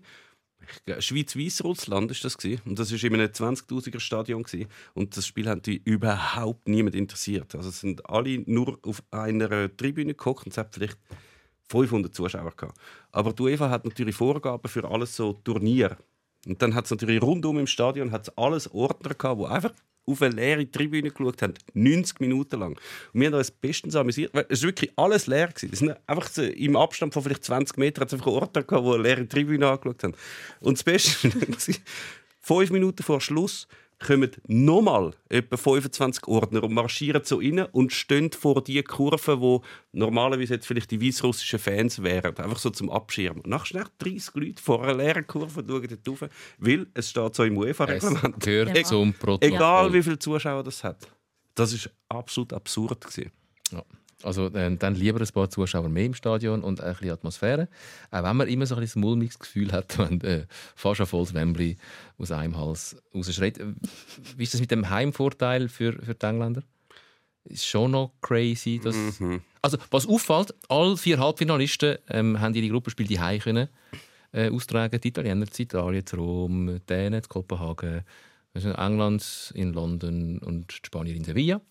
[1.00, 4.46] Schweiz-Weiss-Russland ist das und das ist in einem 20.000er Stadion
[4.94, 7.56] und das Spiel hat die überhaupt niemand interessiert.
[7.56, 10.98] Also es sind alle nur auf einer Tribüne geguckt und es hat vielleicht
[11.70, 12.78] 500 Zuschauer gehabt.
[13.12, 15.98] Aber die UEFA hat natürlich Vorgaben für alles so Turnier.
[16.46, 19.74] Und dann hat es natürlich rundum im Stadion hat's alles Ordner gehabt, wo einfach
[20.08, 22.72] auf eine leere Tribüne geschaut haben, 90 Minuten lang.
[23.14, 25.50] Und wir haben uns bestens amüsiert, weil es war wirklich alles leer.
[25.50, 25.94] Gewesen.
[26.08, 29.04] Einfach so, im Abstand von vielleicht 20 Metern hat es einfach Orte gehabt, wo eine
[29.04, 30.16] leere Tribüne angeschaut haben.
[30.62, 31.76] Und das Beste war,
[32.40, 33.68] fünf Minuten vor Schluss
[34.00, 39.64] kommen nochmal etwa 25 Ordner und marschieren so rein und stehen vor die Kurve, wo
[39.92, 43.42] normalerweise jetzt vielleicht die weißrussischen Fans wären, einfach so zum Abschirmen.
[43.46, 46.30] Nach schnell 30 Leute vor einer leeren Kurve schauen dort rauf,
[46.60, 48.40] weil es steht so im UEFA-Reglement.
[48.40, 48.84] Gehört Ja.
[48.84, 49.56] zum Protokoll.
[49.56, 51.08] Egal wie viele Zuschauer das hat.
[51.56, 53.32] Das ist absolut absurd gewesen.
[53.72, 53.84] Ja.
[54.24, 57.68] Also äh, dann lieber ein paar Zuschauer mehr im Stadion und ein bisschen Atmosphäre.
[58.10, 60.46] Auch wenn man immer so ein bisschen ein mulmiges Gefühl hat, wenn äh,
[60.76, 61.78] fast ein volles Wembley
[62.18, 63.60] aus einem Hals rausschreit.
[63.60, 63.74] Äh,
[64.36, 66.64] Wie ist das mit dem Heimvorteil für, für die Engländer?
[67.44, 68.82] Ist schon noch crazy.
[68.84, 69.42] Dass Mhm.
[69.62, 73.70] Also was auffällt, alle vier Halbfinalisten ähm, haben ihre Gruppenspiele die Heim können
[74.32, 75.00] äh, austragen.
[75.02, 78.04] Die Italiener in Italien, in Rom, die Dänen in Kopenhagen,
[78.54, 81.62] also England in London und die Spanier in Sevilla.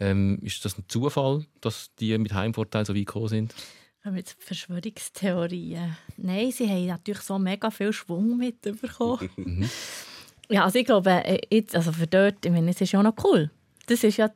[0.00, 3.54] Ähm, ist das ein Zufall, dass die mit Heimvorteil so weit gekommen sind?
[4.04, 5.96] Haben wir jetzt Verschwörungstheorien?
[6.16, 9.28] Nein, sie haben natürlich so mega viel Schwung mitbekommen.
[10.48, 13.16] ja, also ich glaube, äh, jetzt, also für dort, ich meine, es ist ja noch
[13.24, 13.50] cool.
[13.88, 14.30] Das ist ja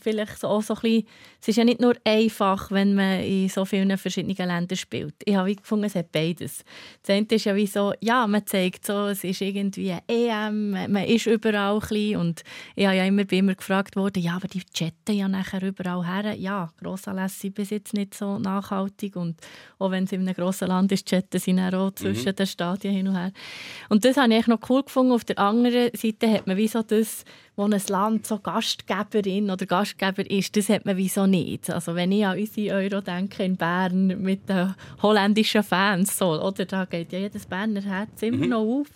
[0.00, 1.06] vielleicht auch so ein bisschen,
[1.40, 5.14] es ist ja nicht nur einfach, wenn man in so vielen verschiedenen Ländern spielt.
[5.24, 6.64] Ich habe gefunden, es hat beides.
[7.02, 10.70] Das eine ist ja wie so, ja, man zeigt so, es ist irgendwie eine EM,
[10.70, 12.42] man ist überall ein bisschen und
[12.74, 16.06] ich habe ja immer, bin immer gefragt worden, ja, aber die chatten ja nachher überall
[16.06, 16.34] her.
[16.34, 19.40] Ja, Grossanlässe sind bis jetzt nicht so nachhaltig und
[19.78, 22.94] auch wenn es in einem grossen Land ist, chatten sie dann auch zwischen den Stadien
[22.94, 23.32] hin und her.
[23.90, 25.12] Und das habe ich noch cool gefunden.
[25.12, 27.24] Auf der anderen Seite hat man wie so das,
[27.56, 28.38] wo ein Land so
[28.86, 31.70] Gastgeberin oder Gastgeber ist, das hat man wieso nicht.
[31.70, 36.64] Also wenn ich an unsere Euro denke in Bern mit den holländischen Fans, so, oder,
[36.64, 38.88] da geht ja jedes Berner Herz immer noch auf.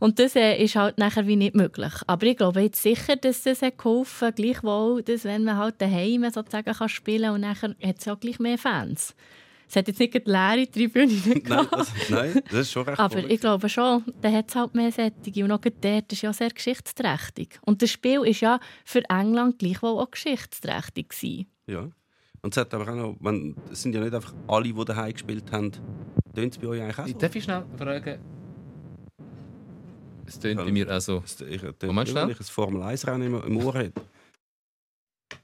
[0.00, 1.92] Und das äh, ist halt nachher wie nicht möglich.
[2.06, 6.28] Aber ich glaube jetzt sicher, dass das hat geholfen gleichwohl, dass wenn man halt daheim
[6.30, 9.14] sozusagen kann spielen und nachher hat es ja gleich mehr Fans.
[9.70, 13.18] Es hat jetzt nicht gerade leere Tribünen Nein, das, nein, das ist schon recht Aber
[13.22, 13.30] cool.
[13.30, 15.44] ich glaube schon, da hat es halt mehr Sättige.
[15.44, 17.60] Und auch dort ist ja sehr geschichtsträchtig.
[17.62, 21.10] Und das Spiel war ja für England gleichwohl auch geschichtsträchtig.
[21.10, 21.46] Gewesen.
[21.68, 21.88] Ja.
[22.42, 25.12] Und es hat aber auch noch, man, es sind ja nicht einfach alle, die daheim
[25.12, 25.70] gespielt haben,
[26.34, 27.12] tönt es bei euch eigentlich auch so?
[27.18, 28.18] Darf ich schnell fragen?
[30.26, 30.64] Es tönt Ja.
[30.64, 31.22] bei mir auch so.
[31.24, 32.24] Es- Ich, ich, Moment schnell.
[32.24, 33.92] wenn ich ein Formel-1-Rennen im, im Ohr habe.
[33.92, 35.36] Ich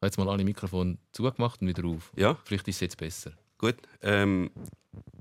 [0.00, 2.12] habe jetzt mal alle Mikrofone zugemacht und wieder auf.
[2.16, 3.32] Ja, Vielleicht ist es jetzt besser.
[3.58, 3.76] Gut.
[4.02, 4.50] Ähm,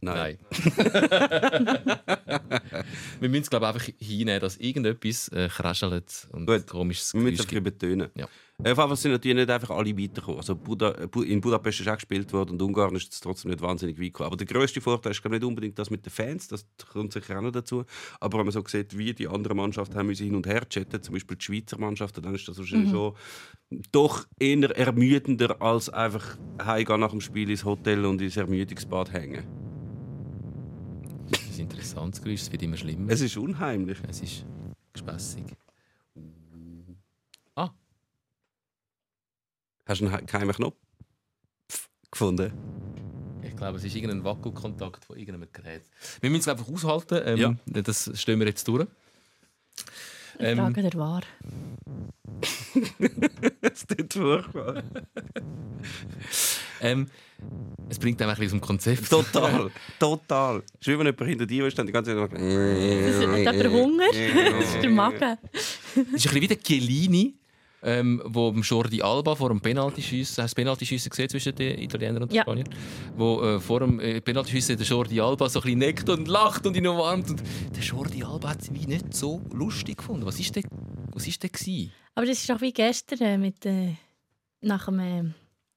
[0.01, 0.37] nein.
[3.19, 6.67] Wir müssen es glaube ich, einfach hinnehmen, dass irgendetwas äh, kraschelt und Gut.
[6.67, 7.79] komisches Wir müssen es ein bisschen gibt.
[7.79, 8.09] betonen.
[8.15, 8.27] Ja.
[8.63, 10.39] Äh, Auf jeden Fall sind natürlich nicht einfach alle weitergekommen.
[10.39, 13.61] Also Buda, Bu- in Budapest ist auch gespielt worden und Ungarn ist es trotzdem nicht
[13.61, 14.27] wahnsinnig weit gekommen.
[14.27, 17.37] Aber der grösste Vorteil ist glaube nicht unbedingt das mit den Fans, das kommt sicher
[17.37, 17.85] auch noch dazu.
[18.19, 21.03] Aber wenn man so sieht, wie die anderen Mannschaften haben müssen hin und her chatten,
[21.03, 23.13] zum Beispiel die Schweizer Mannschaft, dann ist das wahrscheinlich schon
[23.91, 29.45] doch eher ermüdender als einfach heimgehen nach dem Spiel ins Hotel und ins Ermüdungsbad hängen.
[31.29, 33.11] Das ist Geräusch, es wird immer schlimmer.
[33.11, 33.99] Es ist unheimlich.
[34.07, 34.45] Es ist
[34.93, 35.43] gespässig.
[37.55, 37.69] Ah,
[39.87, 40.75] Hast du einen geheimen Knopf
[42.11, 42.51] gefunden?
[43.43, 45.81] ich glaube, es ist irgendein Wackelkontakt von irgendeinem Gerät.
[46.21, 47.21] Wir müssen es einfach aushalten.
[47.25, 47.81] Ähm, Ja.
[47.81, 48.85] Das stehen wir jetzt durch.
[50.39, 51.21] Ich Ähm, frage der war.
[53.61, 54.83] Das ist furchtbar.
[56.79, 57.07] Ähm,
[57.89, 59.09] es bringt einem ein bisschen aus dem Konzept.
[59.09, 60.57] Total, total.
[60.79, 63.55] Es ist wie wenn jemand hinter dir ist, dann die ganze Zeit Das ist, hat
[63.55, 64.05] jemand Hunger?
[64.11, 65.37] das ist der Magen.
[65.53, 67.33] Es ist ein bisschen wie der Chiellini,
[67.83, 72.31] ähm, wo Jordi Alba vor dem Penaltyschiessen, hast du Penaltyschiessen gesehen zwischen den Italienern und
[72.31, 72.41] den Ja.
[72.43, 72.69] Spaniern?
[73.15, 76.65] Wo äh, vor dem äh, Penaltyschiessen der Jordi Alba so ein bisschen neckt und lacht
[76.65, 77.29] und ihn umarmt.
[77.29, 77.41] Und
[77.75, 80.25] der Jordi Alba hat es wie nicht so lustig gefunden.
[80.25, 80.63] Was ist der,
[81.13, 81.91] was ist der gewesen?
[82.15, 83.93] Aber das ist doch wie gestern äh, mit, äh,
[84.61, 85.23] nach dem, äh,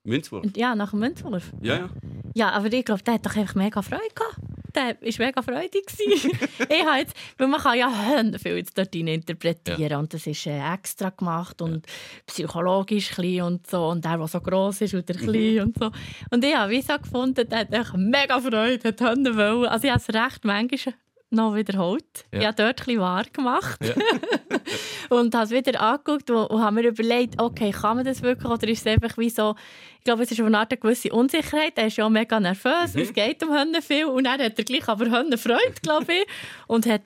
[0.05, 0.47] Münzwurf.
[0.57, 1.53] ja, nach dem Münzwurf.
[1.61, 1.91] Ja, ja.
[2.35, 4.39] Ja, aber ich glaube, der hat doch einfach mega Freude gehabt.
[4.75, 5.85] Der war mega freudig.
[5.99, 7.91] ich habe jetzt, weil man kann ja
[8.39, 11.87] viel jetzt dort rein interpretieren und das ist äh, extra gemacht und
[12.27, 15.91] psychologisch klein und so und der, der so gross ist und der klein und so.
[16.31, 19.67] Und ich habe wie so gefunden, der hat echt mega Freude, hat Hände wollen.
[19.67, 20.95] Also ich habe es recht manchmal
[21.31, 22.27] noch wiederholt.
[22.33, 22.41] Ja.
[22.41, 23.79] Ich habe dort ein wahr gemacht.
[23.85, 23.95] Ja.
[25.17, 28.51] und habe es wieder angeguckt und, und habe mir überlegt, okay, kann man das wirklich
[28.51, 29.55] oder ist es einfach wie so,
[30.01, 31.75] ich glaube, es ist auf eine Art eine gewisse Unsicherheit.
[31.77, 34.89] Er ist ja mega nervös, es geht um Hunde viel und dann hat er gleich
[34.89, 36.27] aber Hunde Freude, glaube ich.
[36.67, 37.03] Und hat,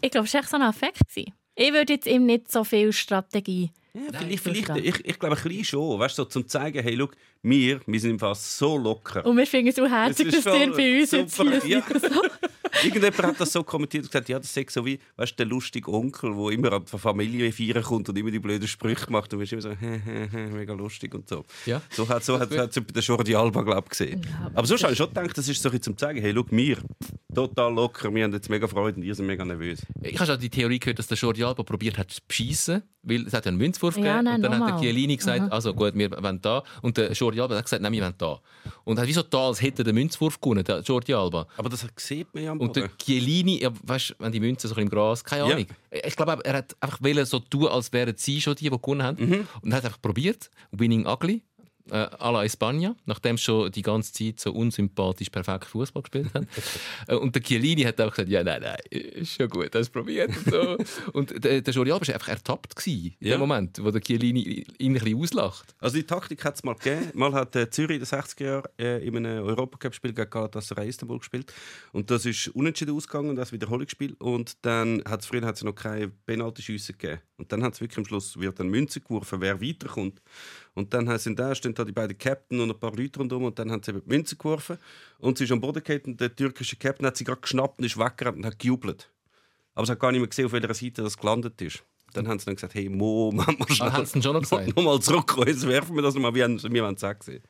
[0.00, 1.06] ich glaube, es war echt so ein Effekt.
[1.06, 1.34] Gewesen.
[1.54, 5.42] Ich würde jetzt ihm nicht so viel Strategie Ja, vielleicht, vielleicht, ich, ich glaube, ein
[5.42, 5.98] bisschen schon.
[5.98, 7.10] Weißt du, so, zum zeigen, hey, schau,
[7.42, 9.26] wir, wir sind fast so locker.
[9.26, 12.00] Und wir finden es so herzig, dass ihr bei uns jetzt super, hier ja.
[12.00, 12.22] So.
[12.82, 15.46] Irgendjemand hat das so kommentiert und gesagt, ja, das sei so wie, weißt du, der
[15.46, 19.32] lustige Onkel, der immer an die Familie feiern kommt und immer die blöden Sprüche macht
[19.32, 21.44] und du bist immer so, hä, hä, hä, mega lustig und so.
[21.66, 21.82] Ja.
[21.90, 24.22] So hat so hat, hat der Jordi Alba, glaube ich, gesehen.
[24.24, 26.34] Ja, aber aber sonst habe ich schon gedacht, das ist so ein zum zeigen, hey,
[26.34, 26.76] schau, wir,
[27.34, 29.80] total locker, wir haben jetzt mega Freude und ihr seid mega nervös.
[30.02, 33.26] Ich habe schon die Theorie gehört, dass der Jordi Alba probiert hat zu beschissen, weil
[33.26, 34.80] es hat ja einen Münzwurf Ja, gegeben nein, und dann hat der.
[34.80, 35.48] Chiellini gesagt, Aha.
[35.48, 38.40] also gut, wir wollen da und der Jordi Alba hat gesagt, nein, wir wollen da.
[38.84, 41.46] Und hat wie so da, als hätte er den Münzwurf gewonnen, der Jordi Alba.
[41.56, 42.90] Aber das sieht man ja am Und der.
[42.98, 45.54] Chiellini, ja, weißt, wenn die Münze so ein im Gras, keine Ja.
[45.54, 45.66] Ahnung.
[45.90, 49.24] Ich glaube, er hat einfach so tun, als wären sie schon die, die gewonnen haben.
[49.24, 49.48] Mhm.
[49.62, 51.42] Und hat einfach probiert, Winning Ugly,
[51.90, 56.32] äh, à la España, nachdem sie schon die ganze Zeit so unsympathisch perfekt Fußball gespielt
[56.34, 56.46] haben.
[57.06, 60.30] Äh, und der Chiellini hat einfach gesagt, ja, nein, nein, ist schon gut, das probiert
[60.36, 60.78] und so.
[61.12, 63.36] und der, der Jordi Alba war einfach ertappt gewesen, in Ja.
[63.36, 65.74] dem Moment, wo der Chiellini ihn ein bisschen auslacht.
[65.78, 67.10] Also die Taktik hat es mal gegeben.
[67.14, 71.18] Mal hat äh, Zürich in den 60er Jahren äh, in einem Europacup-Spiel gegen Galatasaray Istanbul
[71.18, 71.52] gespielt.
[71.92, 74.14] Und das ist unentschieden ausgegangen, das Wiederholungsspiel.
[74.18, 77.20] Und dann hat es früher hat's noch keine Penaltyschüsse gegeben.
[77.38, 80.20] Und dann hat es wirklich am Schluss wird dann Münze geworfen, wer weiterkommt.
[80.80, 83.58] Und dann sind da, stehen da die beiden Captain und ein paar Leute rundherum und
[83.58, 84.78] dann haben sie eben die Münze geworfen.
[85.18, 87.84] Und sie ist am Boden gefallen und der türkische Captain hat sie gerade geschnappt und
[87.84, 89.10] ist weggerannt und hat gejubelt.
[89.74, 91.82] Aber sie hat gar nicht mehr gesehen, auf welcher Seite das gelandet ist.
[92.12, 93.88] Dann haben sie dann gesagt, hey Mo, machen wir schnell.
[93.88, 94.74] Ah, haben sie schon noch gesagt?
[94.74, 97.42] Nochmal zurückkommen, jetzt werfen wir das nochmal, wie haben- wir wollen es auch sehen.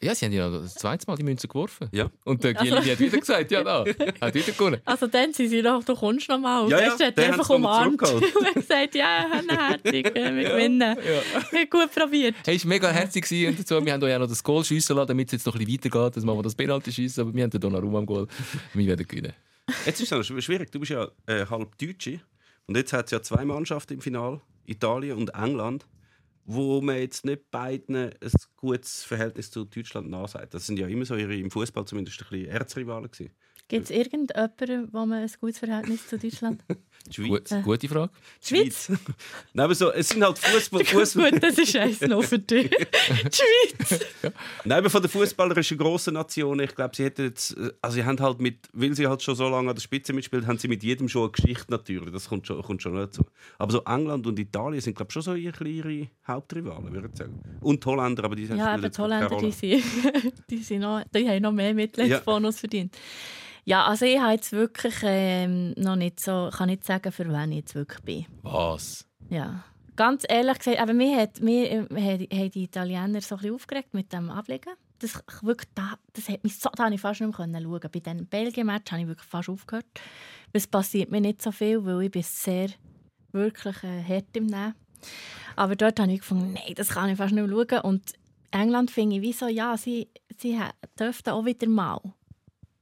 [0.00, 1.88] Ja, sie haben ja das zweite Mal die Münze geworfen.
[1.90, 2.08] Ja.
[2.24, 3.84] Und der Also- Chiellini hat wieder gesagt, ja, da,
[4.20, 4.80] hat wieder gewonnen.
[4.84, 6.68] Also dann sind sie doch, du kommst noch mal.
[6.70, 10.96] Ja, ja, Weißt du, hat einfach umarmt und hat gesagt, ja, herzig, äh, wir gewinnen.
[11.50, 12.36] Wir haben gut probiert.
[12.46, 13.24] Hey, es war mega herzig.
[13.48, 15.54] Und dazu, wir haben euch auch noch das Goal schiessen lassen, damit es jetzt noch
[15.56, 16.16] ein bisschen weitergeht.
[16.16, 18.28] Dass machen wir das Penalty schiessen, aber wir haben den Donnarumma am Goal.
[18.74, 19.32] Wir werden gewinnen.
[19.84, 22.20] Jetzt ist es noch schwierig, du bist ja äh, halb Deutsche
[22.66, 25.84] und jetzt hat es ja zwei Mannschaften im Finale, Italien und England,
[26.50, 28.14] wo man jetzt nicht beiden ein
[28.56, 30.54] gutes Verhältnis zu Deutschland nachsagt.
[30.54, 33.32] Das sind ja immer so ihre, im Fußball zumindest ein bisschen Erzrivalen gewesen.
[33.68, 36.78] Gibt es irgendjemanden, wo man ein gutes Verhältnis zu Deutschland hat?
[37.10, 37.54] Schweiz.
[37.64, 38.10] gute Frage.
[38.42, 38.88] Die Schweiz?
[39.52, 41.30] Nein, aber so, es sind halt Fußball, Fußball.
[41.32, 42.70] Gut, das ist eins noch für dich.
[42.70, 44.00] Die Schweiz.
[44.64, 48.04] Nein, aber von der fußballerischen grossen Nation, ich glaube, sie hätten jetzt, äh, also sie
[48.04, 50.68] haben halt mit, weil sie halt schon so lange an der Spitze mitspielen, haben sie
[50.68, 52.10] mit jedem schon eine Geschichte natürlich.
[52.10, 53.24] Das kommt schon, kommt schon dazu.
[53.58, 57.18] Aber so England und Italien sind glaube ich schon so ihre, ihre Hauptrivalen, würde ich
[57.18, 57.40] sagen.
[57.60, 59.84] Und die Holländer, aber die Ja, spielen aber die Holländer, die, sind,
[60.50, 62.96] die, sind noch, die haben noch mehr Mitgliedsbonus verdient.
[63.68, 67.52] Ja, also ich habe jetzt wirklich ähm, noch nicht so, kann nicht sagen, für wen
[67.52, 68.24] ich jetzt wirklich bin.
[68.40, 69.06] Was?
[69.28, 69.62] Ja.
[69.94, 73.92] Ganz ehrlich gesagt, aber mir hat, mir, äh, haben die Italiener so ein bisschen aufgeregt
[73.92, 74.72] mit dem Ablegen.
[75.00, 77.80] Das, ich wirklich, da, das hat mich so, da ich fast nicht mehr schauen.
[77.92, 79.84] Bei diesem Belgien-Match habe ich wirklich fast aufgehört.
[80.54, 82.70] Es passiert mir nicht so viel, weil ich bin sehr
[83.32, 84.76] wirklich äh, hart im Nehmen.
[85.56, 87.82] Aber dort habe ich gefunden, nein, das kann ich fast nicht mehr schauen.
[87.82, 88.14] Und
[88.50, 90.08] England finde ich wie so, ja, sie,
[90.38, 90.58] sie
[90.98, 92.00] dürften auch wieder mal.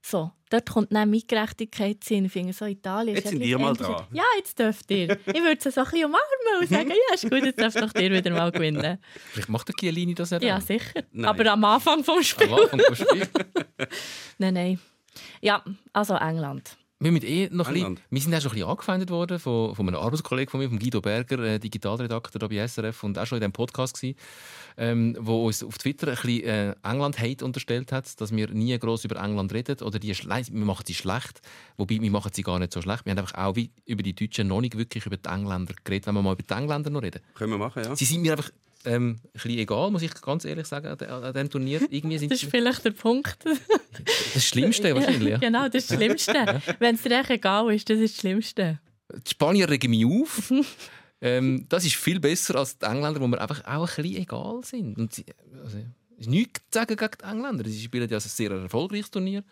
[0.01, 2.27] So, dort kommt dann Mitgerechtigkeit hin.
[2.27, 4.07] Ich finde so, Italien ist Jetzt sind ihr mal dran.
[4.13, 5.19] Ja, jetzt dürft ihr.
[5.27, 7.95] Ich würde es so ein bisschen umarmen und sagen, ja, ist gut, jetzt dürft doch
[8.01, 8.99] ihr wieder mal gewinnen.
[9.33, 10.49] Vielleicht macht der Chiellini das ja dann.
[10.49, 11.03] Ja, sicher.
[11.13, 11.25] Nein.
[11.27, 12.49] Aber am Anfang vom Spiel.
[12.49, 13.31] Am Anfang des Spiels.
[14.39, 14.81] Nein, nein.
[15.41, 16.77] Ja, also England.
[16.99, 19.75] Wir, müssen eh noch ein bisschen, wir sind auch schon ein bisschen angefeindet worden von,
[19.75, 23.27] von einem Arbeitskollegen von mir, von Guido Berger, äh, Digitalredakteur da bei SRF und auch
[23.27, 24.17] schon in diesem Podcast gewesen,
[24.79, 29.05] ähm, wo uns auf Twitter ein bisschen äh, England-Hate unterstellt hat, dass wir nie groß
[29.05, 31.43] über England reden oder die schle- wir machen sie schlecht,
[31.77, 33.05] wobei wir machen sie gar nicht so schlecht.
[33.05, 36.07] Wir haben einfach auch wie über die Deutschen noch nicht wirklich über die Engländer geredet,
[36.07, 37.21] wenn wir mal über die Engländer noch reden.
[37.35, 37.95] Können wir machen, ja.
[37.95, 38.51] Sie sind mir einfach
[38.87, 41.81] ähm, ein bisschen egal, muss ich ganz ehrlich sagen, an, an diesem Turnier.
[41.91, 43.39] Irgendwie sind Das ist vielleicht der Punkt.
[44.35, 45.31] das Schlimmste wahrscheinlich.
[45.31, 45.39] Ja.
[45.39, 46.63] Genau, das ist das Schlimmste.
[46.79, 48.81] Wenn es dir echt egal ist, das ist das Schlimmste.
[49.13, 50.53] Die Spanier regen mich auf.
[51.21, 54.61] ähm, das ist viel besser als die Engländer, wo mir einfach auch ein bisschen egal
[54.65, 54.97] sind.
[54.99, 55.25] Und sie,
[55.63, 55.79] also,
[56.19, 57.65] es ist nichts zu sagen gegen die Engländer.
[57.69, 59.45] Sie spielen ja ein sehr erfolgreiches Turnier.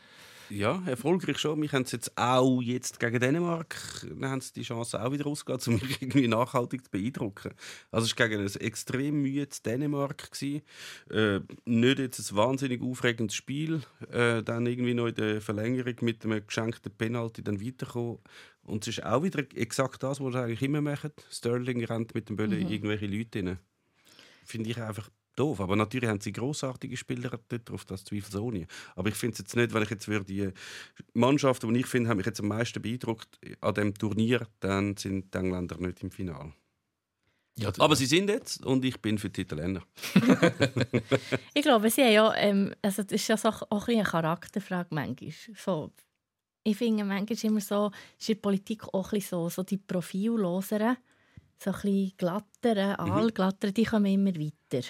[0.50, 1.60] Ja, erfolgreich schon.
[1.62, 5.26] Wir haben es jetzt auch jetzt gegen Dänemark, dann haben sie die Chance auch wieder
[5.26, 7.52] ausgegangen, um mich irgendwie nachhaltig zu beeindrucken.
[7.90, 10.30] Also es war gegen ein extrem müdes Dänemark.
[10.30, 10.62] Gewesen.
[11.10, 13.82] Äh, nicht jetzt ein wahnsinnig aufregendes Spiel.
[14.10, 18.18] Äh, dann irgendwie noch in der Verlängerung mit einem geschenkten Penalty dann weitergekommen.
[18.62, 21.12] Und es ist auch wieder exakt das, was sie eigentlich immer machen.
[21.30, 23.58] Sterling rennt mit dem Böllen in irgendwelche Leute rein.
[24.44, 25.60] Finde ich einfach doof.
[25.60, 28.66] Aber natürlich haben sie grossartige Spieler dort drauf, das zweifelsohne.
[28.96, 30.50] Aber ich finde es jetzt nicht, wenn ich jetzt würde die
[31.12, 35.34] Mannschaften, die ich finde, haben mich jetzt am meisten beeindruckt an dem Turnier, dann sind
[35.34, 36.52] die Engländer nicht im Finale.
[37.56, 39.82] Ja, Aber sie sind jetzt und ich bin für die Italiener.
[41.54, 44.04] Ich glaube, sie haben ja, ähm, also das ist ja so auch ein bisschen eine
[44.04, 45.32] Charakterfrage manchmal.
[45.56, 45.92] So,
[46.64, 49.76] ich finde manchmal immer so, ist in der Politik auch ein bisschen so, so die
[49.76, 50.96] Profilloseren,
[51.58, 54.84] so ein bisschen glatteren, allglatteren, die kommen immer weiter.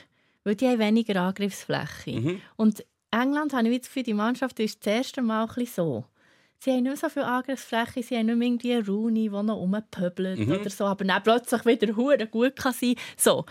[0.44, 2.12] Weil die haben weniger Angriffsfläche.
[2.20, 2.40] Mhm.
[2.56, 6.04] Und England, habe ich das Gefühl, die Mannschaft ist das erste Mal ein bisschen so.
[6.58, 9.42] Sie haben nicht mehr so viel Angriffsfläche, sie haben nicht mehr irgendwie einen Rooney, der
[9.42, 10.52] noch rumpöbelt Mhm.
[10.52, 13.44] oder so, aber dann plötzlich wieder hure gut kann sein so.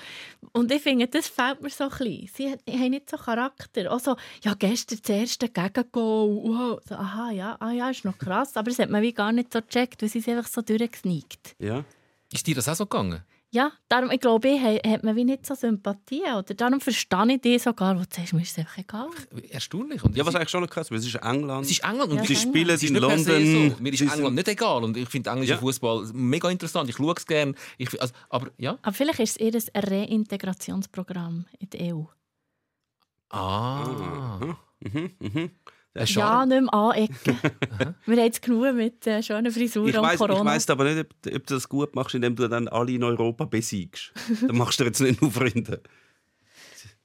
[0.51, 2.29] Und ich finde, das fehlt mir so ein bisschen.
[2.33, 3.91] Sie hat- haben nicht so Charakter.
[3.91, 6.79] Also, ja, gestern das erste Gegengol, wow.
[6.87, 9.53] So, aha, ja, ah, ja, ist noch krass, aber das hat man wie gar nicht
[9.53, 11.55] so gecheckt, weil sie es einfach so durchgesneakt.
[11.59, 11.85] Ja.
[12.31, 13.21] Ist dir das auch so gegangen?
[13.53, 16.23] Ja, darum, ich glaube, ich, hat man wie nicht so Sympathie.
[16.23, 19.09] Oder darum verstehe ich dich sogar, wo du sagst, mir ist es einfach egal.
[19.47, 20.03] Erstaunlich.
[20.03, 21.65] Und ja, was eigentlich schon noch krass ist, weil es ist England.
[21.65, 23.25] es ist England und Ja, sie spielen in London.
[23.25, 23.75] So.
[23.79, 25.57] Mir ist Sie England nicht egal und ich finde englischen Ja.
[25.59, 26.89] Fußball mega interessant.
[26.89, 27.53] Ich schaue es gerne.
[27.77, 28.79] Ich, also, aber ja.
[28.81, 32.05] Aber vielleicht ist es eher ein Reintegrationsprogramm in der EU.
[33.29, 34.39] Ah.
[34.41, 34.55] Mhm.
[34.79, 35.11] Mhm.
[35.19, 35.51] Mhm.
[35.95, 37.37] Ein Ja, nicht mehr anecken.
[38.07, 40.45] Wir haben es genug mit äh, schönen Frisuren Ich und weiß, ich Corona.
[40.51, 43.45] weiss aber nicht, ob, ob du das gut machst, indem du dann alle in Europa
[43.45, 44.11] besiegst.
[44.47, 45.81] dann machst du jetzt nicht nur Freunde.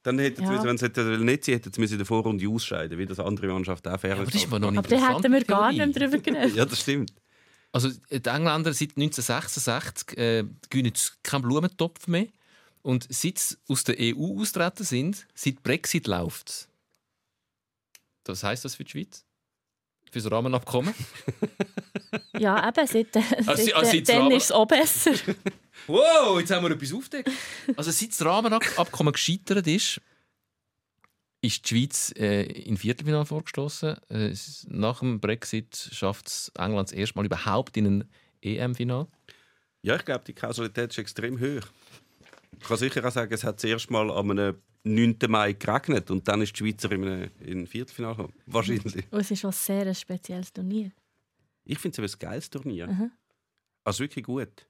[0.03, 0.63] Dann hätten Ja.
[0.65, 3.87] wenn sie hätten nicht sie hätten sie in der Vorrunde ausscheiden, wie das andere Mannschaft
[3.87, 6.19] auch fair Aber das ist aber noch Aber da hätten wir gar nicht mehr drüber
[6.19, 6.55] geredet.
[6.57, 7.13] Ja, das stimmt.
[7.73, 12.27] Also die Engländer seit 1966 äh, gewinnen keinen Blumentopf mehr.
[12.81, 16.68] Und seit sie aus der EU austreten sind, seit Brexit läuft
[18.29, 19.25] Was heisst das für die Schweiz?
[20.11, 20.95] Für das Rahmenabkommen?
[22.39, 25.13] Ja, eben, seit, Also, seit, also jetzt dann ist es auch besser.
[25.87, 27.31] Wow, jetzt haben wir etwas aufgedeckt.
[27.77, 30.01] Also seit das Rahmenabkommen gescheitert ist,
[31.41, 33.97] ist die Schweiz äh, in Viertelfinale vorgestoßen.
[34.11, 34.35] Äh,
[34.67, 38.11] nach dem Brexit schafft es England das erste Mal überhaupt in ein
[38.43, 39.07] EM-Final.
[39.83, 41.67] Ja, ich glaube, die Kausalität ist extrem hoch.
[42.61, 45.17] Ich kann sicher auch sagen, es hat zuerst mal am einem 9.
[45.29, 48.35] Mai geregnet und dann ist die Schweizer in einem in ein Viertelfinale gekommen.
[48.47, 49.05] Wahrscheinlich.
[49.11, 50.91] Und es ist auch sehr ein spezielles Turnier.
[51.65, 52.87] Ich finde es ein geiles Turnier.
[52.87, 53.11] Mhm.
[53.85, 54.67] Also wirklich gut.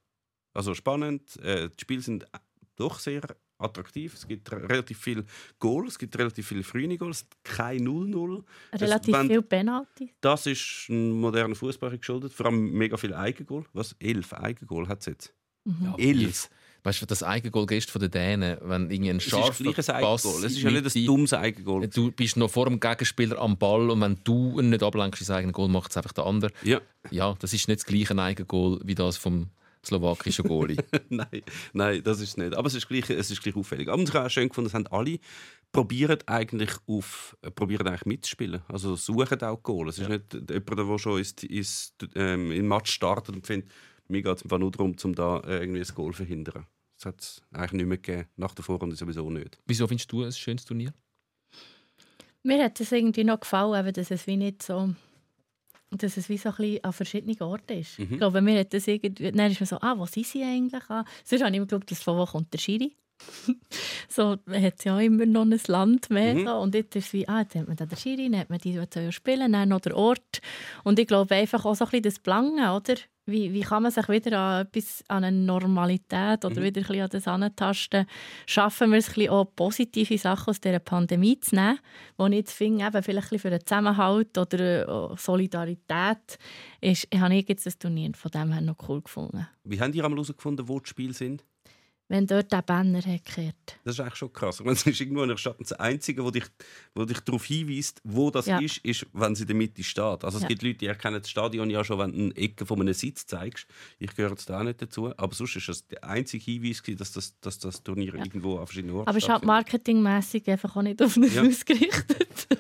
[0.55, 1.37] Also spannend.
[1.43, 2.27] Äh, die Spiele sind
[2.77, 3.23] doch sehr
[3.59, 4.15] attraktiv.
[4.15, 5.25] Es gibt re- relativ viel
[5.59, 8.45] Goal, es gibt relativ viele frühe Goals, kein 0-0.
[8.71, 10.15] Das- Relativ wenn- viel Penalty.
[10.21, 12.33] Das ist ein moderner Fußball geschuldet.
[12.33, 13.65] Vor allem mega viel Eigengoal.
[13.73, 13.95] Was?
[13.99, 15.35] Elf Eigengoal hat es jetzt.
[15.65, 15.95] Mhm.
[15.99, 16.49] Elf.
[16.89, 19.77] Weißt du, das Eigengoal gestern von den Dänen, wenn irgendwie ein Es ist scharfer gleich
[19.91, 20.45] ein Pass Eigengoal.
[20.47, 21.87] Es ist ja nicht ein dummes Eigengoal.
[21.89, 25.31] Du bist noch vor dem Gegenspieler am Ball und wenn du ihn nicht ablenkst ins
[25.31, 26.51] eigene Goal, macht es einfach der andere.
[26.63, 26.81] Ja.
[27.11, 29.51] Ja, das ist nicht das gleiche Eigengoal wie das vom
[29.85, 30.79] slowakischen Goalie.
[31.11, 31.43] nein,
[31.75, 32.57] nein, das ist es nicht.
[32.57, 33.91] Aber es ist gleich, es ist gleich auffällig.
[33.91, 35.19] Aber ich habe auch schön gefunden, es haben alle
[35.73, 38.63] probieren eigentlich auf, probieren eigentlich mitzuspielen.
[38.69, 39.91] Also suchen auch Goal.
[39.91, 43.71] Es ist nicht jemand, der schon ins, ins, ähm, im Match startet und findet,
[44.09, 46.65] mir geht es einfach nur darum, um da irgendwie ein Goal zu verhindern.
[46.99, 48.29] Das hat es eigentlich nicht mehr gegeben.
[48.37, 49.57] Nach der Vorrunde sowieso nicht.
[49.67, 50.93] Wieso findest du ein schönes Turnier?
[52.43, 54.95] Mir hat es irgendwie noch gefallen, dass es wie nicht so
[55.91, 57.99] dass es wie so ein bisschen an verschiedenen Orten ist.
[57.99, 60.83] Ich glaube, mir hat das irgendwie, dann ist man so, ah, wo sind sie eigentlich?
[60.91, 62.95] Ah, sonst habe ich immer geschaut, dass von wo kommt der Schiri.
[64.09, 66.35] so hat es ja immer noch ein Land mehr.
[66.35, 66.47] Mhm.
[66.47, 66.57] So.
[66.59, 68.59] Und jetzt ist es wie, ah, jetzt hat man da den Schiri, dann hat man
[68.59, 70.43] die, die spielen, dann noch der Ort.
[70.85, 72.95] Und ich glaube einfach auch so ein bisschen das Belangen, oder?
[73.29, 77.03] Wie, wie kann man sich wieder an, etwas, an eine Normalität oder wieder ein bisschen
[77.03, 78.07] an das antasten?
[78.47, 81.79] Schaffen wir es ein bisschen auch positive Sachen aus dieser Pandemie zu nehmen,
[82.17, 86.39] wo ich jetzt finde, eben vielleicht ein bisschen für den Zusammenhalt oder äh, Solidarität,
[86.81, 89.47] ist, habe ich jetzt das Turnier von dem her noch cool gefunden.
[89.63, 91.45] Wie haben die einmal herausgefunden, wo die Spiele sind?
[92.11, 93.55] Wenn dort der Banner gekehrt.
[93.85, 94.61] Das ist eigentlich schon krass.
[94.61, 96.45] Ich meine, es ist irgendwo in der Stadt das Einzige, wo dich,
[96.95, 98.59] wo dich darauf hinweist, wo das Ja.
[98.61, 100.25] ist, ist, wenn sie in der Mitte steht.
[100.25, 100.49] Also es Ja.
[100.49, 103.27] gibt Leute, die erkennen das Stadion ja schon, wenn du eine Ecke von einem Sitz
[103.27, 103.67] zeigst.
[103.99, 105.13] Ich gehöre jetzt da auch nicht dazu.
[105.19, 108.25] Aber sonst ist das der einzige Hinweis, gewesen, dass das, dass das Turnier Ja.
[108.25, 111.43] irgendwo an verschiedenen Orten Aber es ist halt marketingmässig einfach auch nicht auf uns Ja.
[111.43, 112.49] ausgerichtet.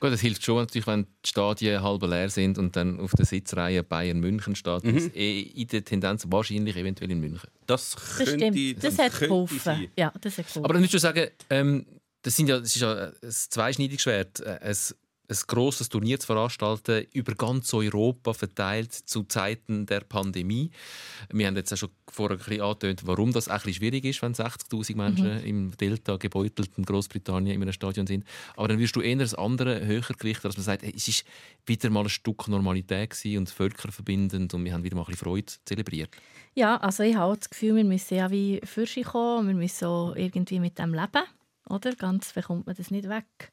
[0.00, 3.24] Gut, es hilft schon natürlich, wenn die Stadien halb leer sind und dann auf der
[3.24, 4.84] Sitzreihe Bayern München steht.
[4.84, 4.94] Mhm.
[4.94, 7.48] Das ist eh in der Tendenz wahrscheinlich eventuell in München.
[7.70, 8.84] Das Das könnte, stimmt.
[8.84, 9.58] Das, hat könnte geholfen.
[9.60, 9.88] sein.
[9.96, 10.64] Ja, das hat geholfen.
[10.64, 11.86] Aber dann würdest du sagen, ähm,
[12.22, 14.40] das, sind ja, das ist ja ein zweischneidiges Schwert.
[14.40, 14.76] Äh, Ein,
[15.30, 20.70] ein grosses Turnier zu veranstalten, über ganz Europa verteilt zu Zeiten der Pandemie.
[21.32, 24.04] Wir haben jetzt auch schon vorher ein bisschen angetönt, warum das auch ein bisschen schwierig
[24.04, 28.24] ist, wenn 60'000 Menschen im Delta gebeutelten Großbritannien in einem Stadion sind.
[28.56, 31.24] Aber dann wirst du eher das andere höher gewichten, dass man sagt, hey, es ist
[31.64, 35.26] wieder mal ein Stück Normalität gewesen und völkerverbindend und wir haben wieder mal ein bisschen
[35.26, 36.10] Freude zelebriert.
[36.54, 39.84] Ja, also ich habe das Gefühl, wir müssen ja wie für sich kommen, wir müssen
[39.84, 41.22] auch irgendwie mit dem leben.
[41.68, 41.94] oder?
[41.94, 43.52] Ganz bekommt man das nicht weg.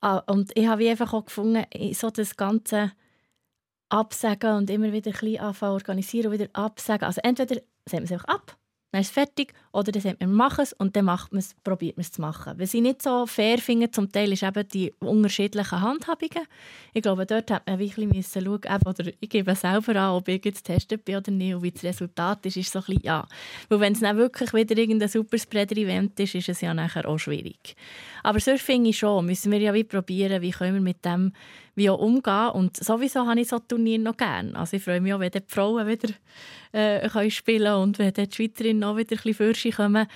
[0.00, 2.92] Ah, und ich habe einfach auch gefunden, so das ganze
[3.90, 7.06] Absagen und immer wieder ein bisschen anfangen organisieren und wieder absagen.
[7.06, 8.57] Also entweder sagt man es einfach ab,
[8.90, 11.54] dann ist es fertig, oder dann sagt man, machen es und dann macht man es,
[11.62, 12.54] probiert man es zu machen.
[12.56, 16.46] Was ich nicht so fair finde, zum Teil, ist eben die unterschiedlichen Handhabungen.
[16.94, 20.44] Ich glaube, dort hat man wirklich müssen schauen, oder ich gebe selber an, ob ich
[20.44, 23.26] jetzt getestet bin oder nicht und wie das Resultat ist, ist so ein bisschen, ja.
[23.68, 27.76] Weil wenn es dann wirklich wieder irgendein Superspreader-Event ist, ist es ja nachher auch schwierig.
[28.22, 31.32] Aber sonst finde ich schon, müssen wir ja wie probieren, wie können wir mit dem
[31.78, 32.50] wie auch umgehen.
[32.50, 34.54] Und sowieso habe ich so Turnier noch gerne.
[34.54, 36.12] Also ich freue mich auch, wenn die Frauen wieder
[36.72, 40.06] äh, können spielen und wenn die Schweizerinnen auch wieder ein bisschen Fürsche kommen.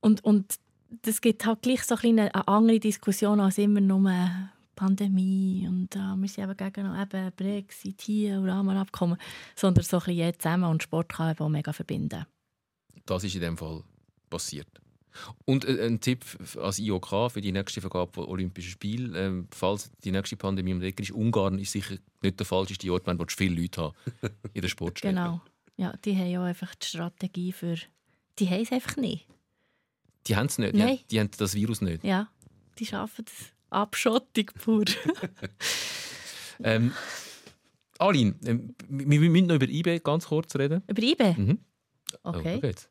[0.00, 0.54] Und, und
[1.02, 4.12] das gibt halt gleich so ein eine andere Diskussion als immer nur
[4.78, 9.18] Pandemie und äh, wir sind eben gegen eben Brexit hier und Rahmenabkommen,
[9.56, 12.24] sondern so ein bisschen jeder zusammen und Sport kann eben auch mega verbinden.
[13.04, 13.82] Das ist in dem Fall
[14.30, 14.68] passiert.
[15.44, 16.24] Und äh, ein Tipp
[16.60, 20.80] als IOK für die nächste Vergabe von Olympischen Spielen, ähm, falls die nächste Pandemie um
[20.80, 23.94] die Ecke ist, Ungarn ist sicher nicht der falscheste Ort, wenn du viele Leute haben
[24.54, 25.14] in der Sportstätte.
[25.14, 25.40] Genau.
[25.76, 27.76] Ja, die haben ja einfach die Strategie für...
[28.38, 29.26] Die haben es einfach nicht.
[30.26, 30.74] Die haben es nicht?
[30.74, 30.98] Nein.
[30.98, 32.04] Die, die haben das Virus nicht?
[32.04, 32.28] Ja,
[32.78, 33.52] die schaffen das.
[33.70, 34.84] Abschottung pur.
[36.62, 36.92] ähm,
[37.98, 40.82] Aline, ähm, wir müssen noch über eBay ganz kurz reden.
[40.86, 41.34] Über IBE?
[41.36, 41.58] Mhm.
[42.22, 42.56] Okay.
[42.56, 42.88] Oh, gut.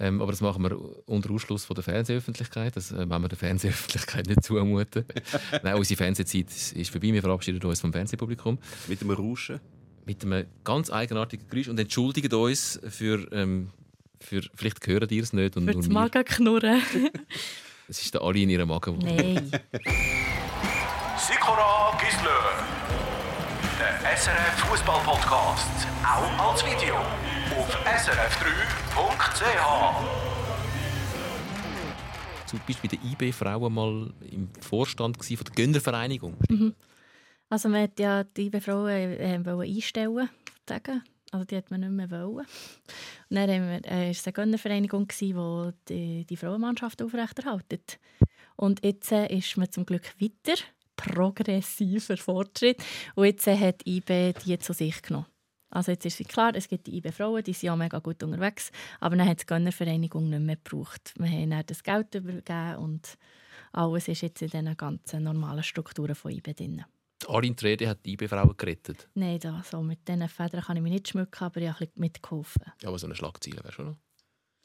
[0.00, 0.78] Ähm, aber das machen wir
[1.08, 2.76] unter Ausschluss von der Fernsehöffentlichkeit.
[2.76, 5.04] Das äh, wollen wir der Fernsehöffentlichkeit nicht zumuten.
[5.62, 7.12] Nein, unsere Fernsehzeit ist vorbei.
[7.12, 9.60] Wir verabschieden uns vom Fernsehpublikum Mit dem Rauschen.
[10.06, 13.70] mit einem ganz eigenartigen Geräusch und entschuldigen uns für, ähm,
[14.20, 15.88] für vielleicht hören die es nicht und Für nur das.
[15.90, 16.80] Magenknurren.
[17.90, 18.98] Es ist der Ali in ihrem Magen.
[18.98, 19.50] Nein.
[21.16, 22.66] Sikora Gisler.
[23.78, 25.86] Der SRF Fußball-Podcast.
[26.04, 26.96] Auch als Video.
[27.56, 29.38] Auf srf3.ch.
[32.50, 36.36] Du bist bei der IB-Frauen mal im Vorstand von der Gönnervereinigung.
[37.50, 40.28] Also man hat ja die IBE-Frauen äh, wollen einstellen
[40.68, 41.02] sagen.
[41.30, 42.46] Also die hat man nicht mehr wollen.
[43.30, 45.34] Und dann haben wir, äh, ist es eine Gönnervereinigung, die
[45.88, 47.98] die, die Frauenmannschaft aufrechterhaltet.
[48.56, 50.60] Und jetzt äh, ist man zum Glück weiter,
[50.96, 52.82] progressiver Fortschritt.
[53.14, 55.26] Und jetzt äh, hat IBE die zu sich genommen.
[55.70, 58.70] Also jetzt ist es klar, es gibt die IB-Frauen, die sind auch mega gut unterwegs,
[59.00, 61.12] aber dann hat die Gönnervereinigung nicht mehr gebraucht.
[61.16, 63.18] Wir haben dann das Geld übergeben und
[63.72, 66.84] alles ist jetzt in diesen ganzen normalen Strukturen von IBE drin.
[67.22, 69.08] Die Aline Trede hat die IB-Frauen gerettet.
[69.14, 71.86] Nein, da, so mit diesen Federn kann ich mich nicht schmücken, aber ich habe ein
[71.86, 72.72] bisschen mitgeholfen.
[72.80, 73.96] Ja, aber so eine Schlagzeile wäre schon noch.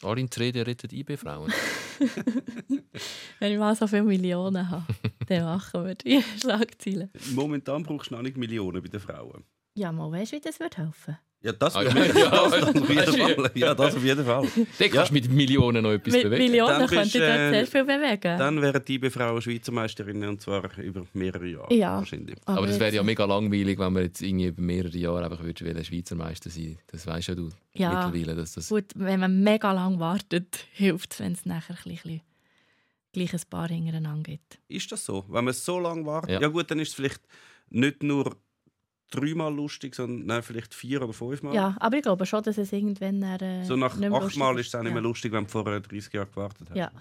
[0.04, 1.52] Aline Trede rettet IB-Frauen.
[3.40, 4.86] Wenn ich mal so viele Millionen habe,
[5.28, 7.10] dann machen wir die Schlagzeilen.
[7.34, 9.46] Momentan brauchst du noch nicht Millionen bei den Frauen.
[9.76, 12.30] Ja, mal weißt du, wie das wird helfen Ja, das, Ah, auf ja, jeden- ja.
[12.30, 13.52] das, auf jeden Fall.
[13.56, 14.48] Ja, das auf jeden Fall.
[14.80, 16.44] Da kannst du mit Millionen noch etwas Mit bewegen.
[16.44, 18.38] Millionen Dann könnte äh, sehr viel bewegen.
[18.38, 21.74] Dann wären die Frauen Schweizer Meisterinnen und zwar über mehrere Jahre.
[21.74, 21.98] Ja.
[21.98, 22.36] Wahrscheinlich.
[22.46, 25.84] Aber das wäre ja mega langweilig, wenn man jetzt irgendwie über mehrere Jahre einfach wollen,
[25.84, 26.78] Schweizer Meister sein.
[26.88, 28.06] Das weißt ja du Ja.
[28.06, 28.36] mittlerweile.
[28.36, 32.22] Dass das Gut, wenn man mega lang wartet, hilft es, wenn es nachher ein bisschen
[33.12, 34.60] gleich ein paar hintereinander gibt.
[34.68, 35.26] Ist das so?
[35.28, 36.30] Wenn man so lange wartet?
[36.32, 36.42] Ja.
[36.42, 36.48] Ja.
[36.48, 37.22] gut, dann ist es vielleicht
[37.70, 38.36] nicht nur
[39.14, 41.54] dreimal lustig, sondern nein, vielleicht vier oder fünfmal.
[41.56, 44.80] Ja, aber ich glaube schon, dass es irgendwann äh, So nach achtmal ist es auch
[44.82, 44.94] nicht ja.
[44.94, 46.78] mehr lustig, wenn du vorher 30 Jahre gewartet hast.
[46.78, 46.92] Ja.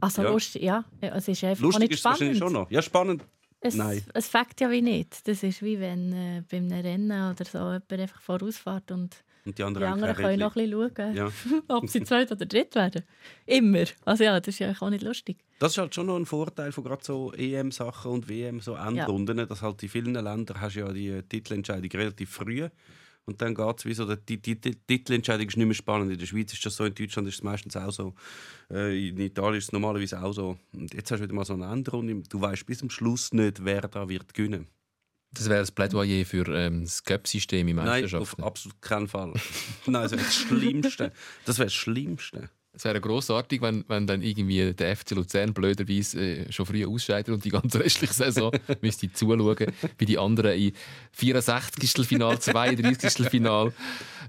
[0.00, 0.30] Also Ja.
[0.30, 0.84] lustig, ja.
[1.02, 2.54] Ja, Es ist einfach Lustig nicht ist es wahrscheinlich spannend.
[2.54, 2.70] schon noch.
[2.70, 3.24] Ja, spannend.
[3.60, 4.02] Es, Nein.
[4.14, 5.28] es fängt ja wie nicht.
[5.28, 9.52] Das ist wie wenn äh, bei einem Rennen oder so jemand einfach vorausfährt und Und
[9.52, 11.30] die die anderen, anderen haben können noch ein bisschen schauen, Ja.
[11.68, 13.02] ob sie zweit oder dritt werden.
[13.46, 13.84] Immer.
[14.04, 15.38] Also ja, das ist ja auch nicht lustig.
[15.58, 19.46] Das ist halt schon noch ein Vorteil von gerade so EM-Sachen und WM, so Endrunden,
[19.48, 22.68] dass halt in vielen Ländern hast du ja die Titelentscheidung relativ früh
[23.26, 26.10] und dann geht es wie so, die, die, die Titelentscheidung ist nicht mehr spannend.
[26.10, 28.14] In der Schweiz ist das so, in Deutschland ist es meistens auch so,
[28.70, 30.56] äh, in Italien ist es normalerweise auch so.
[30.72, 33.64] Und jetzt hast du wieder mal so eine Endrunde, du weißt bis zum Schluss nicht,
[33.64, 34.66] wer da wird gewinnen.
[35.32, 39.32] Das wäre das Plädoyer für ähm, das Cup-System in Nein, auf absolut keinen Fall.
[39.86, 41.12] Nein, das wäre das Schlimmste.
[41.44, 42.50] Das wäre das Schlimmste.
[42.80, 47.28] Es wäre grossartig, wenn, wenn dann irgendwie der FC Luzern blöderweise äh, schon früh ausscheidet
[47.34, 48.50] und die ganze restliche Saison
[48.80, 49.66] müsste zuschauen,
[49.98, 50.72] wie die anderen in
[51.12, 52.06] 64.
[52.06, 53.28] Final, 32.
[53.28, 53.74] Final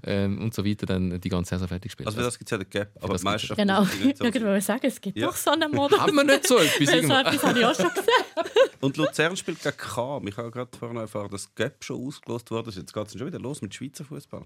[0.04, 2.08] ähm, und so weiter dann die ganze Saison fertig spielen.
[2.08, 3.84] Also für das gibt es ja den Gap, aber das die Meisterschaft Genau.
[3.84, 4.24] nicht Ich so.
[4.24, 5.28] wollte sagen, es gibt Ja.
[5.28, 5.98] doch so einen Modus.
[5.98, 6.76] haben wir nicht so etwas?
[6.90, 8.44] So etwas habe ich auch schon gesehen.
[8.82, 10.28] Und Luzern spielt gegen Kam.
[10.28, 12.70] Ich habe gerade vorhin erfahren, dass das Gap schon ausgelost wurde.
[12.70, 14.44] Jetzt geht es schon wieder los mit Schweizer Fußball.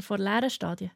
[0.00, 0.90] Vor leeren Stadien.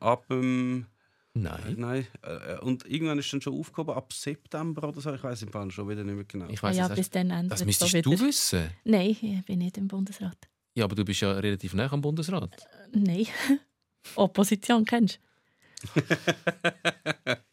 [0.00, 0.86] Ab dem.
[1.34, 1.76] Nein.
[1.78, 2.06] Nein.
[2.22, 5.12] Äh, und irgendwann ist dann schon aufgehoben, ab September oder so.
[5.14, 6.46] Ich weiß im Fall schon wieder nicht mehr genau.
[6.48, 8.26] Ich Ah weiss, ja, das, bis dann ändert das es müsstest so du wieder.
[8.26, 8.70] wissen.
[8.84, 10.36] Nein, ich bin nicht im Bundesrat.
[10.74, 12.54] Ja, aber du bist ja relativ nah am Bundesrat.
[12.92, 13.26] Nein.
[14.16, 15.20] Opposition kennst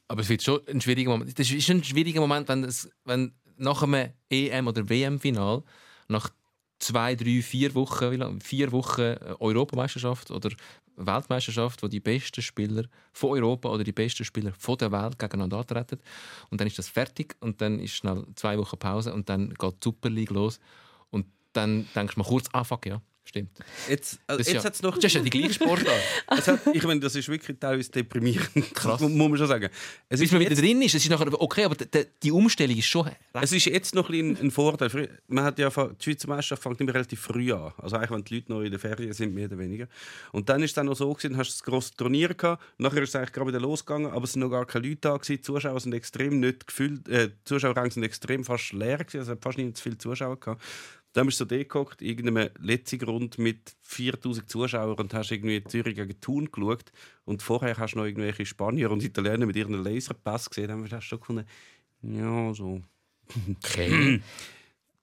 [0.08, 1.38] Aber es wird schon ein schwieriger Moment.
[1.38, 5.64] Das ist ein schwieriger Moment, wenn, es, wenn nach einem EM- oder WM-Final
[6.08, 6.32] nach
[6.80, 10.50] zwei, drei, vier Wochen, vier Wochen äh, Europameisterschaft oder
[10.96, 15.58] Weltmeisterschaft, wo die besten Spieler von Europa oder die besten Spieler von der Welt gegeneinander
[15.58, 16.00] antreten.
[16.50, 19.74] Und dann ist das fertig und dann ist schnell zwei Wochen Pause und dann geht
[19.74, 20.60] die Super League los.
[21.10, 23.52] Und dann denkst du mal kurz, ah fuck, ja, stimmt.
[23.88, 24.96] Jetzt, also jetzt ja, hat's noch...
[24.96, 25.88] das ist ja die gleiche Sportart.
[26.28, 28.74] hat, ich meine, das ist wirklich teilweise deprimierend.
[28.74, 29.00] Krass.
[29.02, 29.70] muss man schon sagen.
[30.10, 32.88] Es Bis ist man wieder drin ist, es ist nachher okay, aber die, Umstellung ist
[32.88, 33.10] schon...
[33.34, 35.20] Es ist jetzt noch ein, ein Vorteil.
[35.28, 37.72] Man hat ja, die Schweizer Meisterschaft fängt immer relativ früh an.
[37.78, 39.88] Also eigentlich, wenn die Leute noch in der Ferien sind, mehr oder weniger.
[40.32, 42.64] Und dann ist es dann noch so gewesen, hast du das grosse Turnier gehabt.
[42.78, 45.14] Nachher ist es eigentlich gerade wieder losgegangen, aber es sind noch gar keine Leute da
[45.14, 45.34] gewesen.
[45.34, 47.08] Die Zuschauer sind extrem nicht gefüllt.
[47.08, 49.20] Äh, die Zuschauerränge sind extrem fast leer gewesen.
[49.20, 50.62] Also es hat fast nicht zu viele Zuschauer gehabt.
[51.20, 55.98] Dann bist du gehockt, in irgendeinem letzten Grund mit 4000 Zuschauern und hast irgendwie Zürich
[55.98, 56.94] gegen Thun geschaut.
[57.26, 60.70] Und vorher hast du noch irgendwelche Spanier und Italiener mit ihren Laserpass gesehen.
[60.70, 61.46] Dann hast du schon gefunden,
[62.04, 62.82] ja, so.
[63.52, 64.22] Okay.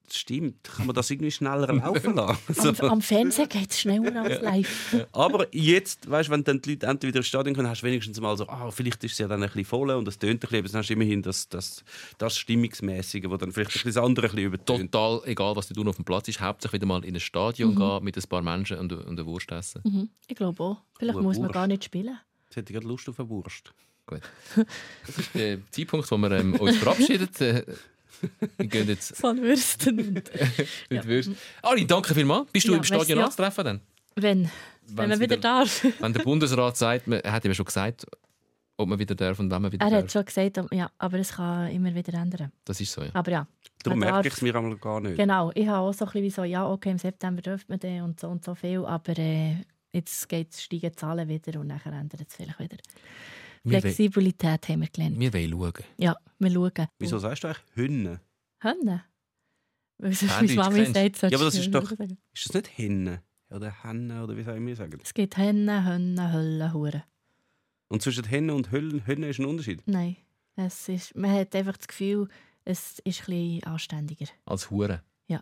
[0.07, 0.63] Das stimmt.
[0.63, 2.39] Kann man das irgendwie schneller laufen lassen?
[2.69, 2.87] Am, So.
[2.89, 5.07] am Fernsehen geht es schneller als live.
[5.13, 8.21] Aber jetzt, weißt, wenn dann die Leute endlich wieder ins Stadion kommen, hast du wenigstens
[8.21, 10.39] mal so, ah, vielleicht ist es ja dann ein bisschen voll und es tönt ein
[10.41, 11.83] bisschen, aber dann hast du immerhin das, das,
[12.19, 14.93] das Stimmungsmäßige, das dann vielleicht ein bisschen das andere ein bisschen übertönt.
[14.93, 16.41] Total egal, was du tun auf dem Platz ist.
[16.41, 19.51] Hauptsächlich wieder mal in ein Stadion gehen, mit ein paar Menschen und, und eine Wurst
[19.51, 19.81] essen.
[19.85, 20.09] Mhm.
[20.29, 20.77] Ich glaube auch.
[20.99, 21.55] Vielleicht muss man Wurst.
[21.55, 22.17] gar nicht spielen.
[22.45, 23.73] Jetzt hätte ich gerade Lust auf eine Wurst.
[24.07, 24.21] Gut.
[25.07, 27.29] Das ist der Zeitpunkt, wo wir ähm, uns verabschieden.
[28.57, 29.97] Wir gehen jetzt Von Würsten.
[30.15, 31.31] mit Würst.
[31.63, 32.51] Ali, danke vielmals.
[32.53, 33.25] Bist du Ja, im Stadion ja.
[33.25, 33.81] anzutreffen dann?
[34.15, 34.51] Wenn,
[34.89, 35.85] wenn Wenn's man wieder darf.
[36.01, 38.07] Wenn der Bundesrat sagt, man, er hat ihm schon gesagt,
[38.79, 40.13] ob man wieder darf und wann man wieder Er hat darf.
[40.13, 42.53] schon gesagt, ja, aber es kann immer wieder ändern.
[42.65, 43.11] Das ist so, ja.
[43.13, 43.47] Aber ja.
[43.83, 45.17] Darum merke ich es mir einmal gar nicht.
[45.17, 47.79] Genau, ich habe auch so ein bisschen wie so, ja, okay, im September dürfte man
[47.79, 49.57] den und so und so viel, aber äh,
[49.93, 52.77] jetzt geht, steigen die Zahlen wieder und nachher ändert es vielleicht wieder.
[53.71, 55.19] Flexibilität haben wir gelernt.
[55.19, 55.85] wir wollen schauen.
[55.99, 56.89] Ja, wir schauen.
[56.99, 58.21] Wieso sagst du eigentlich Hünne?
[58.61, 59.03] Hände?
[59.99, 61.91] Weil sonst meine Mami sagt, Ja, aber das ist doch-.
[61.91, 63.23] Ist das nicht Henne?
[63.51, 64.23] Oder Henne?
[64.25, 64.99] Oder wie soll ich mir sagen?
[65.03, 67.03] Es gibt Hennen, Hönnen, Höllen, Huren.
[67.89, 69.83] Und zwischen Henne und Hönne ist ein Unterschied.
[69.87, 70.17] Nein,
[70.57, 72.29] es ist, man hat einfach das Gefühl,
[72.65, 74.27] es ist ein bisschen anständiger.
[74.45, 75.03] Als Hure.
[75.29, 75.41] Ja.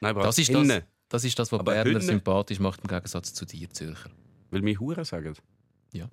[0.00, 0.56] Nein, aber Das ist das.
[0.60, 0.86] Henne.
[1.08, 4.10] Das ist das, was Aber Berner Hühner- sympathisch macht im Gegensatz zu dir, Zürcher.
[4.50, 5.34] Weil wir Hure sagen.
[5.92, 6.08] Ja.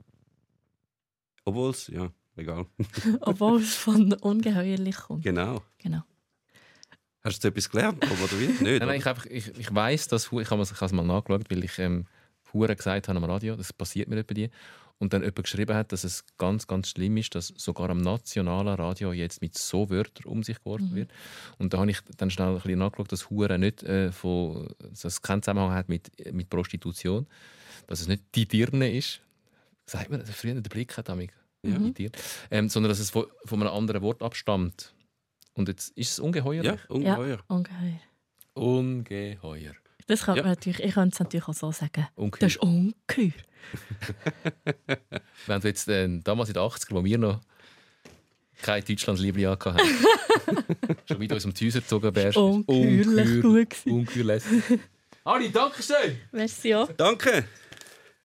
[1.46, 2.66] Obwohl es, ja, egal.
[3.22, 5.24] Obwohl es von ungeheuerlich kommt.
[5.24, 5.62] Genau.
[5.78, 6.02] Genau.
[7.24, 8.04] Hast du etwas gelernt?
[8.04, 8.48] Oder wie?
[8.48, 10.92] Nicht, Nein, nein, ich, einfach, ich, ich weiss, dass ich habe es ich habe es
[10.92, 12.06] mal nachgeschaut, weil ich ähm,
[12.54, 14.50] Hure gesagt habe am Radio, das passiert mir bei dir.
[14.98, 18.76] Und dann jemand geschrieben hat, dass es ganz, ganz schlimm ist, dass sogar am nationalen
[18.76, 20.96] Radio jetzt mit so Wörtern um sich geworfen Mhm.
[20.96, 21.12] wird.
[21.58, 25.04] Und da habe ich dann schnell ein bisschen nachgeschaut, dass Hure nicht äh, von, dass
[25.04, 27.28] es keinen Zusammenhang hat mit, mit Prostitution,
[27.88, 29.20] dass es nicht die Dirne ist.
[29.86, 31.32] Sagt man, früher der Blick hat damit.
[31.64, 31.78] Ja.
[31.78, 32.12] Die Dirne.
[32.52, 34.94] Ähm, sondern dass es von, von einem anderen Wort abstammt.
[35.54, 36.64] Und jetzt ist es ungeheuer.
[36.64, 37.40] Ja, ungeheuer.
[37.48, 38.00] Ungeheuer.
[38.54, 39.74] Ungeheuer.
[40.08, 40.44] Das könnte Ja.
[40.44, 42.08] man natürlich, ich könnte es natürlich auch so sagen.
[42.16, 42.40] Ungeheuer.
[42.42, 43.32] Das ist ungeheuer.
[45.48, 47.42] Wenn du jetzt äh, damals in den 80er, wo wir noch
[48.62, 49.78] kein Deutschlandsliebling hatten,
[51.08, 52.38] schon wieder aus dem Häuser gezogen wärst.
[52.38, 53.92] Ungeheuerlich gut gewesen.
[53.92, 54.44] Ungeheuerlich.
[55.24, 56.18] Ali, danke schön!
[56.32, 56.92] Merci auch.
[56.92, 57.46] Danke